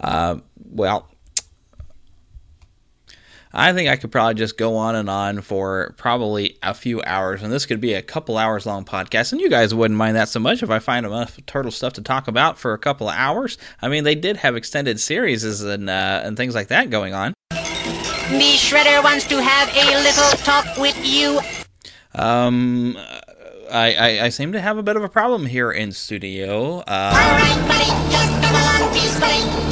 Uh, 0.00 0.36
well, 0.64 1.10
I 3.58 3.72
think 3.72 3.88
I 3.88 3.96
could 3.96 4.12
probably 4.12 4.34
just 4.34 4.56
go 4.56 4.76
on 4.76 4.94
and 4.94 5.10
on 5.10 5.40
for 5.40 5.92
probably 5.96 6.58
a 6.62 6.72
few 6.72 7.02
hours, 7.02 7.42
and 7.42 7.52
this 7.52 7.66
could 7.66 7.80
be 7.80 7.92
a 7.94 8.02
couple 8.02 8.38
hours 8.38 8.66
long 8.66 8.84
podcast. 8.84 9.32
And 9.32 9.40
you 9.40 9.50
guys 9.50 9.74
wouldn't 9.74 9.98
mind 9.98 10.14
that 10.14 10.28
so 10.28 10.38
much 10.38 10.62
if 10.62 10.70
I 10.70 10.78
find 10.78 11.04
enough 11.04 11.40
turtle 11.46 11.72
stuff 11.72 11.94
to 11.94 12.00
talk 12.00 12.28
about 12.28 12.56
for 12.56 12.72
a 12.72 12.78
couple 12.78 13.08
of 13.08 13.16
hours. 13.16 13.58
I 13.82 13.88
mean, 13.88 14.04
they 14.04 14.14
did 14.14 14.36
have 14.36 14.54
extended 14.54 15.00
series 15.00 15.42
and 15.42 15.90
uh, 15.90 16.20
and 16.22 16.36
things 16.36 16.54
like 16.54 16.68
that 16.68 16.90
going 16.90 17.14
on. 17.14 17.34
The 17.50 18.54
Shredder 18.54 19.02
wants 19.02 19.26
to 19.26 19.42
have 19.42 19.68
a 19.74 20.02
little 20.04 20.30
talk 20.44 20.78
with 20.78 20.96
you. 21.04 21.40
Um, 22.14 22.96
I, 23.72 23.94
I, 23.94 24.24
I 24.26 24.28
seem 24.28 24.52
to 24.52 24.60
have 24.60 24.78
a 24.78 24.84
bit 24.84 24.94
of 24.94 25.02
a 25.02 25.08
problem 25.08 25.46
here 25.46 25.72
in 25.72 25.90
studio. 25.90 26.78
Uh, 26.86 27.12
All 27.12 27.32
right, 27.32 27.66
buddy, 27.66 28.12
just 28.12 28.40
come 28.40 28.54
along 28.54 28.94
peacefully. 28.94 29.67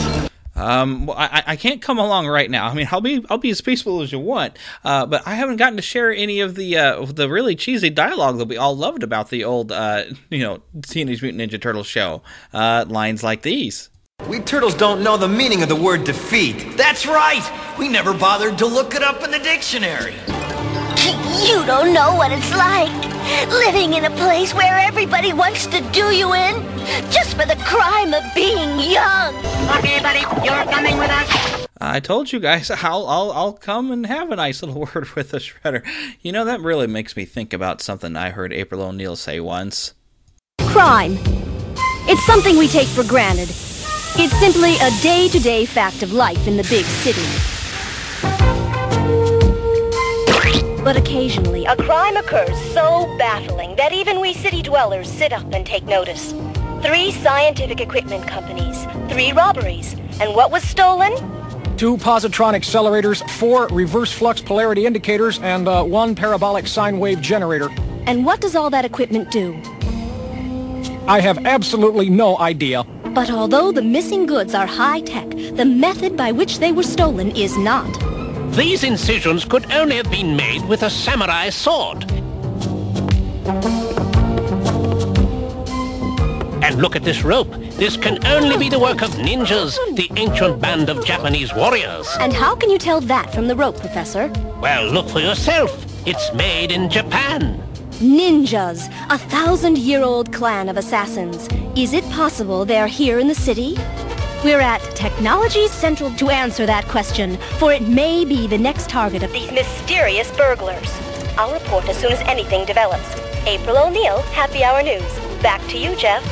Um, 0.56 1.06
well, 1.06 1.16
I, 1.18 1.42
I 1.46 1.56
can't 1.56 1.82
come 1.82 1.98
along 1.98 2.26
right 2.26 2.50
now. 2.50 2.66
I 2.66 2.74
mean, 2.74 2.88
I'll 2.90 3.00
be 3.00 3.24
I'll 3.28 3.38
be 3.38 3.50
as 3.50 3.60
peaceful 3.60 4.00
as 4.00 4.10
you 4.10 4.18
want, 4.18 4.58
uh, 4.84 5.06
but 5.06 5.26
I 5.26 5.34
haven't 5.34 5.56
gotten 5.56 5.76
to 5.76 5.82
share 5.82 6.10
any 6.10 6.40
of 6.40 6.54
the 6.54 6.76
uh, 6.76 7.04
the 7.04 7.28
really 7.28 7.54
cheesy 7.54 7.90
dialogue 7.90 8.38
that 8.38 8.48
we 8.48 8.56
all 8.56 8.76
loved 8.76 9.02
about 9.02 9.30
the 9.30 9.44
old 9.44 9.70
uh, 9.70 10.04
you 10.30 10.40
know 10.40 10.62
Teenage 10.82 11.22
Mutant 11.22 11.50
Ninja 11.50 11.60
Turtles 11.60 11.86
show. 11.86 12.22
Uh, 12.52 12.84
lines 12.88 13.22
like 13.22 13.42
these. 13.42 13.90
We 14.28 14.40
turtles 14.40 14.74
don't 14.74 15.04
know 15.04 15.18
the 15.18 15.28
meaning 15.28 15.62
of 15.62 15.68
the 15.68 15.76
word 15.76 16.04
defeat. 16.04 16.76
That's 16.76 17.06
right. 17.06 17.76
We 17.78 17.88
never 17.88 18.14
bothered 18.14 18.56
to 18.58 18.66
look 18.66 18.94
it 18.94 19.02
up 19.02 19.22
in 19.22 19.30
the 19.30 19.38
dictionary. 19.38 20.14
You 21.46 21.64
don't 21.66 21.94
know 21.94 22.14
what 22.14 22.32
it's 22.32 22.50
like. 22.56 22.90
Living 23.48 23.94
in 23.94 24.04
a 24.04 24.10
place 24.16 24.52
where 24.54 24.78
everybody 24.78 25.32
wants 25.32 25.66
to 25.66 25.80
do 25.92 26.14
you 26.14 26.34
in 26.34 26.54
just 27.10 27.36
for 27.36 27.46
the 27.46 27.56
crime 27.64 28.12
of 28.12 28.22
being 28.34 28.78
young. 28.90 29.34
Okay, 29.78 30.00
buddy, 30.00 30.20
you're 30.44 30.64
coming 30.64 30.98
with 30.98 31.10
us. 31.10 31.66
I 31.80 32.00
told 32.00 32.32
you 32.32 32.40
guys 32.40 32.70
I'll 32.82 33.06
I'll 33.06 33.32
I'll 33.32 33.52
come 33.52 33.90
and 33.90 34.06
have 34.06 34.30
a 34.32 34.36
nice 34.36 34.62
little 34.62 34.80
word 34.94 35.08
with 35.14 35.30
the 35.30 35.38
shredder. 35.38 35.86
You 36.22 36.32
know 36.32 36.44
that 36.44 36.60
really 36.60 36.86
makes 36.86 37.16
me 37.16 37.24
think 37.24 37.52
about 37.52 37.80
something 37.80 38.16
I 38.16 38.30
heard 38.30 38.52
April 38.52 38.82
O'Neil 38.82 39.16
say 39.16 39.40
once. 39.40 39.94
Crime. 40.60 41.18
It's 42.08 42.24
something 42.26 42.56
we 42.56 42.68
take 42.68 42.88
for 42.88 43.04
granted. 43.04 43.48
It's 44.18 44.38
simply 44.38 44.76
a 44.76 44.90
day-to-day 45.02 45.66
fact 45.66 46.02
of 46.02 46.12
life 46.12 46.46
in 46.46 46.56
the 46.56 46.62
big 46.64 46.84
city. 46.84 47.22
But 50.86 50.96
occasionally, 50.96 51.64
a 51.64 51.74
crime 51.74 52.16
occurs 52.16 52.56
so 52.72 53.12
baffling 53.18 53.74
that 53.74 53.92
even 53.92 54.20
we 54.20 54.32
city 54.32 54.62
dwellers 54.62 55.10
sit 55.10 55.32
up 55.32 55.52
and 55.52 55.66
take 55.66 55.82
notice. 55.82 56.32
Three 56.80 57.10
scientific 57.10 57.80
equipment 57.80 58.28
companies, 58.28 58.86
three 59.08 59.32
robberies, 59.32 59.94
and 60.20 60.32
what 60.36 60.52
was 60.52 60.62
stolen? 60.62 61.12
Two 61.76 61.96
positron 61.96 62.54
accelerators, 62.54 63.28
four 63.30 63.66
reverse 63.66 64.12
flux 64.12 64.40
polarity 64.40 64.86
indicators, 64.86 65.40
and 65.40 65.66
uh, 65.66 65.82
one 65.82 66.14
parabolic 66.14 66.68
sine 66.68 67.00
wave 67.00 67.20
generator. 67.20 67.68
And 68.06 68.24
what 68.24 68.40
does 68.40 68.54
all 68.54 68.70
that 68.70 68.84
equipment 68.84 69.32
do? 69.32 69.60
I 71.08 71.18
have 71.18 71.44
absolutely 71.46 72.10
no 72.10 72.38
idea. 72.38 72.84
But 73.06 73.28
although 73.28 73.72
the 73.72 73.82
missing 73.82 74.24
goods 74.24 74.54
are 74.54 74.66
high-tech, 74.66 75.30
the 75.30 75.64
method 75.64 76.16
by 76.16 76.30
which 76.30 76.60
they 76.60 76.70
were 76.70 76.84
stolen 76.84 77.34
is 77.34 77.58
not. 77.58 77.92
These 78.56 78.84
incisions 78.84 79.44
could 79.44 79.70
only 79.70 79.96
have 79.96 80.10
been 80.10 80.34
made 80.34 80.64
with 80.64 80.82
a 80.82 80.88
samurai 80.88 81.50
sword. 81.50 82.10
And 86.64 86.80
look 86.80 86.96
at 86.96 87.02
this 87.02 87.22
rope. 87.22 87.50
This 87.72 87.98
can 87.98 88.26
only 88.26 88.56
be 88.56 88.70
the 88.70 88.78
work 88.78 89.02
of 89.02 89.10
ninjas, 89.10 89.76
the 89.94 90.10
ancient 90.16 90.58
band 90.58 90.88
of 90.88 91.04
Japanese 91.04 91.54
warriors. 91.54 92.08
And 92.18 92.32
how 92.32 92.56
can 92.56 92.70
you 92.70 92.78
tell 92.78 93.02
that 93.02 93.30
from 93.34 93.46
the 93.46 93.54
rope, 93.54 93.78
Professor? 93.78 94.28
Well, 94.58 94.90
look 94.90 95.10
for 95.10 95.20
yourself. 95.20 95.70
It's 96.06 96.32
made 96.32 96.72
in 96.72 96.88
Japan. 96.88 97.62
Ninjas, 98.00 98.88
a 99.10 99.18
thousand-year-old 99.18 100.32
clan 100.32 100.70
of 100.70 100.78
assassins. 100.78 101.46
Is 101.76 101.92
it 101.92 102.04
possible 102.10 102.64
they're 102.64 102.86
here 102.86 103.18
in 103.18 103.28
the 103.28 103.34
city? 103.34 103.76
We're 104.44 104.60
at 104.60 104.80
Technology 104.94 105.66
Central 105.66 106.10
to 106.16 106.28
answer 106.28 106.66
that 106.66 106.86
question, 106.88 107.36
for 107.58 107.72
it 107.72 107.82
may 107.82 108.24
be 108.24 108.46
the 108.46 108.58
next 108.58 108.88
target 108.88 109.22
of 109.22 109.32
these 109.32 109.50
mysterious 109.50 110.30
burglars. 110.36 110.88
I'll 111.38 111.52
report 111.52 111.88
as 111.88 111.96
soon 111.96 112.12
as 112.12 112.20
anything 112.20 112.64
develops. 112.66 113.16
April 113.46 113.76
O'Neil, 113.78 114.20
Happy 114.32 114.62
Hour 114.62 114.82
News. 114.82 115.02
Back 115.42 115.66
to 115.68 115.78
you, 115.78 115.96
Jeff. 115.96 116.22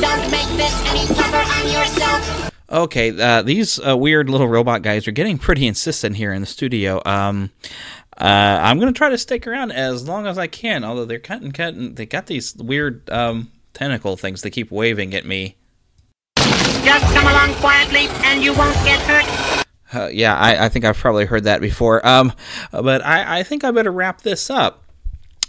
Don't 0.00 0.30
make 0.30 0.48
this 0.56 0.74
any 0.90 1.06
tougher 1.14 1.36
on 1.36 1.72
yourself. 1.72 2.50
Okay, 2.70 3.10
uh, 3.20 3.42
these 3.42 3.78
uh, 3.80 3.96
weird 3.96 4.30
little 4.30 4.48
robot 4.48 4.82
guys 4.82 5.06
are 5.08 5.12
getting 5.12 5.38
pretty 5.38 5.66
insistent 5.66 6.16
here 6.16 6.32
in 6.32 6.40
the 6.40 6.46
studio. 6.46 7.02
Um, 7.04 7.50
uh, 8.16 8.60
I'm 8.62 8.78
gonna 8.78 8.92
try 8.92 9.08
to 9.10 9.18
stick 9.18 9.46
around 9.46 9.72
as 9.72 10.06
long 10.06 10.26
as 10.26 10.38
I 10.38 10.46
can. 10.46 10.84
Although 10.84 11.04
they're 11.04 11.18
cutting, 11.18 11.52
cutting, 11.52 11.94
they 11.94 12.06
got 12.06 12.26
these 12.26 12.54
weird 12.54 13.10
um, 13.10 13.50
tentacle 13.74 14.16
things 14.16 14.42
they 14.42 14.50
keep 14.50 14.70
waving 14.70 15.14
at 15.14 15.26
me. 15.26 15.56
Just 16.84 17.14
come 17.14 17.26
along 17.26 17.54
quietly 17.54 18.08
and 18.24 18.42
you 18.42 18.52
won't 18.52 18.76
get 18.84 19.00
hurt. 19.00 19.64
Uh, 19.92 20.08
yeah, 20.08 20.36
I, 20.36 20.66
I, 20.66 20.68
think 20.68 20.84
I've 20.84 20.98
probably 20.98 21.24
heard 21.24 21.44
that 21.44 21.60
before. 21.60 22.06
Um, 22.06 22.32
but 22.72 23.04
I, 23.04 23.38
I 23.38 23.42
think 23.42 23.64
I 23.64 23.70
better 23.70 23.92
wrap 23.92 24.22
this 24.22 24.50
up. 24.50 24.82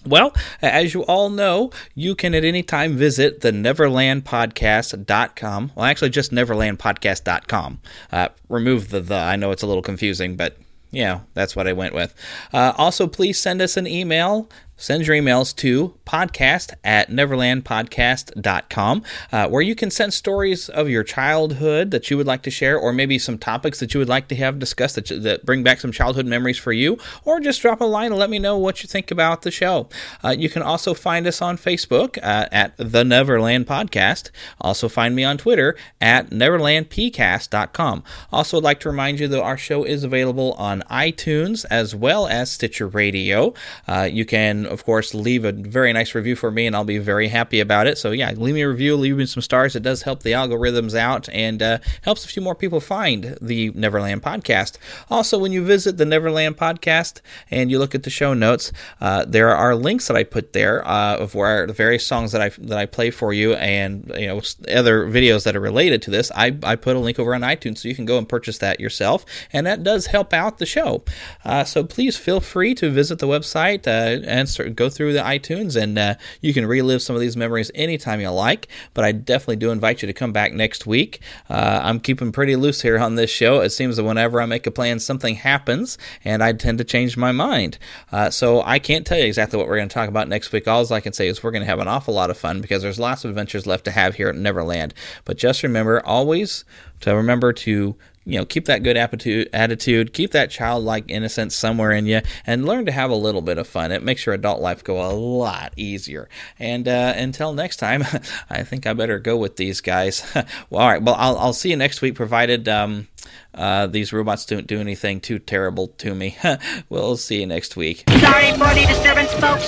Well, 0.05 0.35
as 0.61 0.93
you 0.93 1.01
all 1.03 1.31
know, 1.31 1.71
you 1.95 2.15
can 2.15 2.35
at 2.35 2.45
any 2.45 2.61
time 2.61 2.95
visit 2.95 3.41
the 3.41 3.51
neverlandpodcast.com. 3.51 5.71
Well, 5.75 5.85
actually, 5.85 6.11
just 6.11 6.31
neverlandpodcast.com. 6.31 7.79
Uh, 8.11 8.29
remove 8.47 8.89
the 8.89 9.01
the. 9.01 9.15
I 9.15 9.35
know 9.35 9.49
it's 9.51 9.63
a 9.63 9.67
little 9.67 9.81
confusing, 9.81 10.35
but 10.35 10.57
yeah, 10.91 11.21
that's 11.33 11.55
what 11.55 11.67
I 11.67 11.73
went 11.73 11.95
with. 11.95 12.13
Uh, 12.53 12.73
also, 12.77 13.07
please 13.07 13.39
send 13.39 13.61
us 13.61 13.77
an 13.77 13.87
email 13.87 14.47
send 14.77 15.07
your 15.07 15.15
emails 15.15 15.55
to 15.57 15.95
podcast 16.05 16.73
at 16.83 17.09
neverlandpodcast.com, 17.09 19.03
uh, 19.31 19.47
where 19.49 19.61
you 19.61 19.75
can 19.75 19.89
send 19.89 20.13
stories 20.13 20.69
of 20.69 20.89
your 20.89 21.03
childhood 21.03 21.91
that 21.91 22.09
you 22.09 22.17
would 22.17 22.27
like 22.27 22.41
to 22.43 22.51
share, 22.51 22.77
or 22.77 22.93
maybe 22.93 23.17
some 23.17 23.37
topics 23.37 23.79
that 23.79 23.93
you 23.93 23.99
would 23.99 24.09
like 24.09 24.27
to 24.27 24.35
have 24.35 24.59
discussed 24.59 24.95
that, 24.95 25.07
that 25.23 25.45
bring 25.45 25.63
back 25.63 25.79
some 25.79 25.91
childhood 25.91 26.25
memories 26.25 26.57
for 26.57 26.71
you, 26.71 26.97
or 27.23 27.39
just 27.39 27.61
drop 27.61 27.81
a 27.81 27.85
line 27.85 28.11
and 28.11 28.19
let 28.19 28.29
me 28.29 28.39
know 28.39 28.57
what 28.57 28.83
you 28.83 28.87
think 28.87 29.11
about 29.11 29.41
the 29.41 29.51
show. 29.51 29.87
Uh, 30.23 30.35
you 30.37 30.49
can 30.49 30.61
also 30.61 30.93
find 30.93 31.25
us 31.27 31.41
on 31.41 31.57
Facebook 31.57 32.17
uh, 32.17 32.47
at 32.51 32.75
The 32.77 33.03
Neverland 33.03 33.67
Podcast. 33.67 34.29
Also, 34.61 34.89
find 34.89 35.15
me 35.15 35.23
on 35.23 35.37
Twitter 35.37 35.75
at 35.99 36.29
NeverlandPcast.com. 36.29 38.03
Also, 38.31 38.57
I'd 38.57 38.63
like 38.63 38.79
to 38.81 38.89
remind 38.89 39.19
you 39.19 39.27
that 39.27 39.41
our 39.41 39.57
show 39.57 39.83
is 39.83 40.03
available 40.03 40.53
on 40.53 40.81
iTunes 40.91 41.65
as 41.69 41.95
well 41.95 42.27
as 42.27 42.51
Stitcher 42.51 42.87
Radio. 42.87 43.53
Uh, 43.87 44.07
you 44.11 44.25
can, 44.25 44.64
of 44.67 44.85
course, 44.85 45.13
leave 45.13 45.45
a 45.45 45.51
very 45.51 45.93
nice 45.93 46.15
review 46.15 46.35
for 46.35 46.51
me, 46.51 46.67
and 46.67 46.75
I'll 46.75 46.83
be 46.83 46.97
very 46.97 47.27
happy 47.27 47.59
about 47.59 47.87
it. 47.87 47.97
So, 47.97 48.11
yeah, 48.11 48.31
leave 48.31 48.55
me 48.55 48.61
a 48.61 48.69
review, 48.69 48.95
leave 48.95 49.17
me 49.17 49.25
some 49.25 49.41
stars. 49.41 49.75
It 49.75 49.83
does 49.83 50.03
help 50.03 50.23
the 50.23 50.31
algorithms 50.31 50.95
out 50.95 51.29
and 51.29 51.61
uh, 51.61 51.77
helps 52.01 52.25
a 52.25 52.27
few 52.27 52.41
more 52.41 52.55
people 52.55 52.79
find 52.79 53.37
the 53.41 53.71
Neverland 53.71 54.21
Podcast. 54.21 54.77
Also, 55.09 55.37
when 55.37 55.51
you 55.51 55.63
visit 55.63 55.97
the 55.97 56.05
Neverland 56.05 56.57
Podcast 56.57 57.21
and 57.51 57.69
you 57.71 57.79
look 57.79 57.95
at 57.95 58.03
the 58.03 58.09
show 58.09 58.33
notes, 58.33 58.71
uh, 59.01 59.25
there 59.25 59.55
are 59.55 59.75
links 59.75 60.07
that 60.07 60.17
I 60.17 60.23
put 60.23 60.53
there 60.53 60.85
uh, 60.87 61.17
of 61.17 61.35
where 61.35 61.67
the 61.67 61.73
various 61.73 62.05
songs 62.05 62.31
that 62.31 62.41
I 62.41 62.49
that 62.59 62.77
I 62.77 62.85
play 62.85 63.11
for 63.11 63.33
you, 63.33 63.53
and 63.55 64.11
you 64.17 64.27
know 64.27 64.41
other 64.73 65.05
videos 65.05 65.43
that 65.43 65.55
are 65.55 65.61
related 65.61 66.01
to 66.03 66.11
this. 66.11 66.31
I, 66.35 66.57
I 66.63 66.75
put 66.75 66.95
a 66.95 66.99
link 66.99 67.19
over 67.19 67.33
on 67.35 67.41
iTunes, 67.41 67.79
so 67.79 67.87
you 67.87 67.95
can 67.95 68.05
go 68.05 68.17
and 68.17 68.27
purchase 68.27 68.57
that 68.59 68.79
yourself, 68.79 69.25
and 69.51 69.65
that 69.67 69.83
does 69.83 70.07
help 70.07 70.33
out 70.33 70.57
the 70.57 70.65
show. 70.65 71.03
Uh, 71.43 71.63
so 71.63 71.83
please 71.83 72.17
feel 72.17 72.39
free 72.39 72.73
to 72.75 72.89
visit 72.89 73.19
the 73.19 73.27
website 73.27 73.87
uh, 73.87 74.23
and 74.25 74.49
go 74.63 74.89
through 74.89 75.13
the 75.13 75.19
iTunes, 75.19 75.81
and 75.81 75.97
uh, 75.97 76.15
you 76.41 76.53
can 76.53 76.65
relive 76.65 77.01
some 77.01 77.15
of 77.15 77.21
these 77.21 77.37
memories 77.37 77.71
anytime 77.75 78.21
you 78.21 78.29
like. 78.29 78.67
But 78.93 79.05
I 79.05 79.11
definitely 79.11 79.57
do 79.57 79.71
invite 79.71 80.01
you 80.01 80.07
to 80.07 80.13
come 80.13 80.31
back 80.31 80.53
next 80.53 80.85
week. 80.85 81.19
Uh, 81.49 81.81
I'm 81.83 81.99
keeping 81.99 82.31
pretty 82.31 82.55
loose 82.55 82.81
here 82.81 82.97
on 82.99 83.15
this 83.15 83.29
show. 83.29 83.61
It 83.61 83.71
seems 83.71 83.97
that 83.97 84.03
whenever 84.03 84.41
I 84.41 84.45
make 84.45 84.67
a 84.67 84.71
plan, 84.71 84.99
something 84.99 85.35
happens, 85.35 85.97
and 86.23 86.43
I 86.43 86.53
tend 86.53 86.77
to 86.79 86.83
change 86.83 87.17
my 87.17 87.31
mind. 87.31 87.77
Uh, 88.11 88.29
so 88.29 88.61
I 88.63 88.79
can't 88.79 89.05
tell 89.05 89.17
you 89.17 89.25
exactly 89.25 89.57
what 89.57 89.67
we're 89.67 89.77
going 89.77 89.89
to 89.89 89.93
talk 89.93 90.09
about 90.09 90.27
next 90.27 90.51
week. 90.51 90.67
All 90.67 90.85
I 90.93 90.99
can 90.99 91.13
say 91.13 91.27
is 91.27 91.41
we're 91.41 91.51
going 91.51 91.63
to 91.63 91.67
have 91.67 91.79
an 91.79 91.87
awful 91.87 92.13
lot 92.13 92.29
of 92.29 92.37
fun 92.37 92.61
because 92.61 92.81
there's 92.81 92.99
lots 92.99 93.23
of 93.23 93.29
adventures 93.29 93.65
left 93.65 93.85
to 93.85 93.91
have 93.91 94.15
here 94.15 94.29
at 94.29 94.35
Neverland. 94.35 94.93
But 95.23 95.37
just 95.37 95.63
remember 95.63 96.05
always 96.05 96.65
to 97.01 97.15
remember 97.15 97.53
to 97.53 97.95
you 98.25 98.37
know 98.37 98.45
keep 98.45 98.65
that 98.65 98.83
good 98.83 98.97
attitude 98.97 99.49
attitude 99.53 100.13
keep 100.13 100.31
that 100.31 100.49
childlike 100.49 101.05
innocence 101.07 101.55
somewhere 101.55 101.91
in 101.91 102.05
you 102.05 102.21
and 102.45 102.65
learn 102.65 102.85
to 102.85 102.91
have 102.91 103.09
a 103.09 103.15
little 103.15 103.41
bit 103.41 103.57
of 103.57 103.67
fun. 103.67 103.91
It 103.91 104.03
makes 104.03 104.25
your 104.25 104.35
adult 104.35 104.61
life 104.61 104.83
go 104.83 105.05
a 105.05 105.11
lot 105.13 105.73
easier. 105.75 106.27
And 106.59 106.87
uh, 106.87 107.13
until 107.15 107.53
next 107.53 107.77
time 107.77 108.03
i 108.49 108.63
think 108.63 108.85
i 108.85 108.93
better 108.93 109.19
go 109.19 109.37
with 109.37 109.57
these 109.57 109.81
guys. 109.81 110.23
Well 110.69 110.81
all 110.81 110.89
right. 110.89 111.01
Well 111.01 111.15
i'll, 111.17 111.37
I'll 111.37 111.53
see 111.53 111.69
you 111.69 111.75
next 111.75 112.01
week 112.01 112.15
provided 112.15 112.67
um, 112.67 113.07
uh, 113.53 113.87
these 113.87 114.11
robots 114.13 114.45
don't 114.45 114.67
do 114.67 114.79
anything 114.79 115.19
too 115.19 115.39
terrible 115.39 115.87
to 115.87 116.13
me. 116.13 116.37
We'll 116.89 117.17
see 117.17 117.39
you 117.41 117.47
next 117.47 117.75
week. 117.75 118.03
Sorry 118.09 118.51
for 118.53 118.73
the 118.73 118.85
disturbance, 118.87 119.31
folks. 119.33 119.65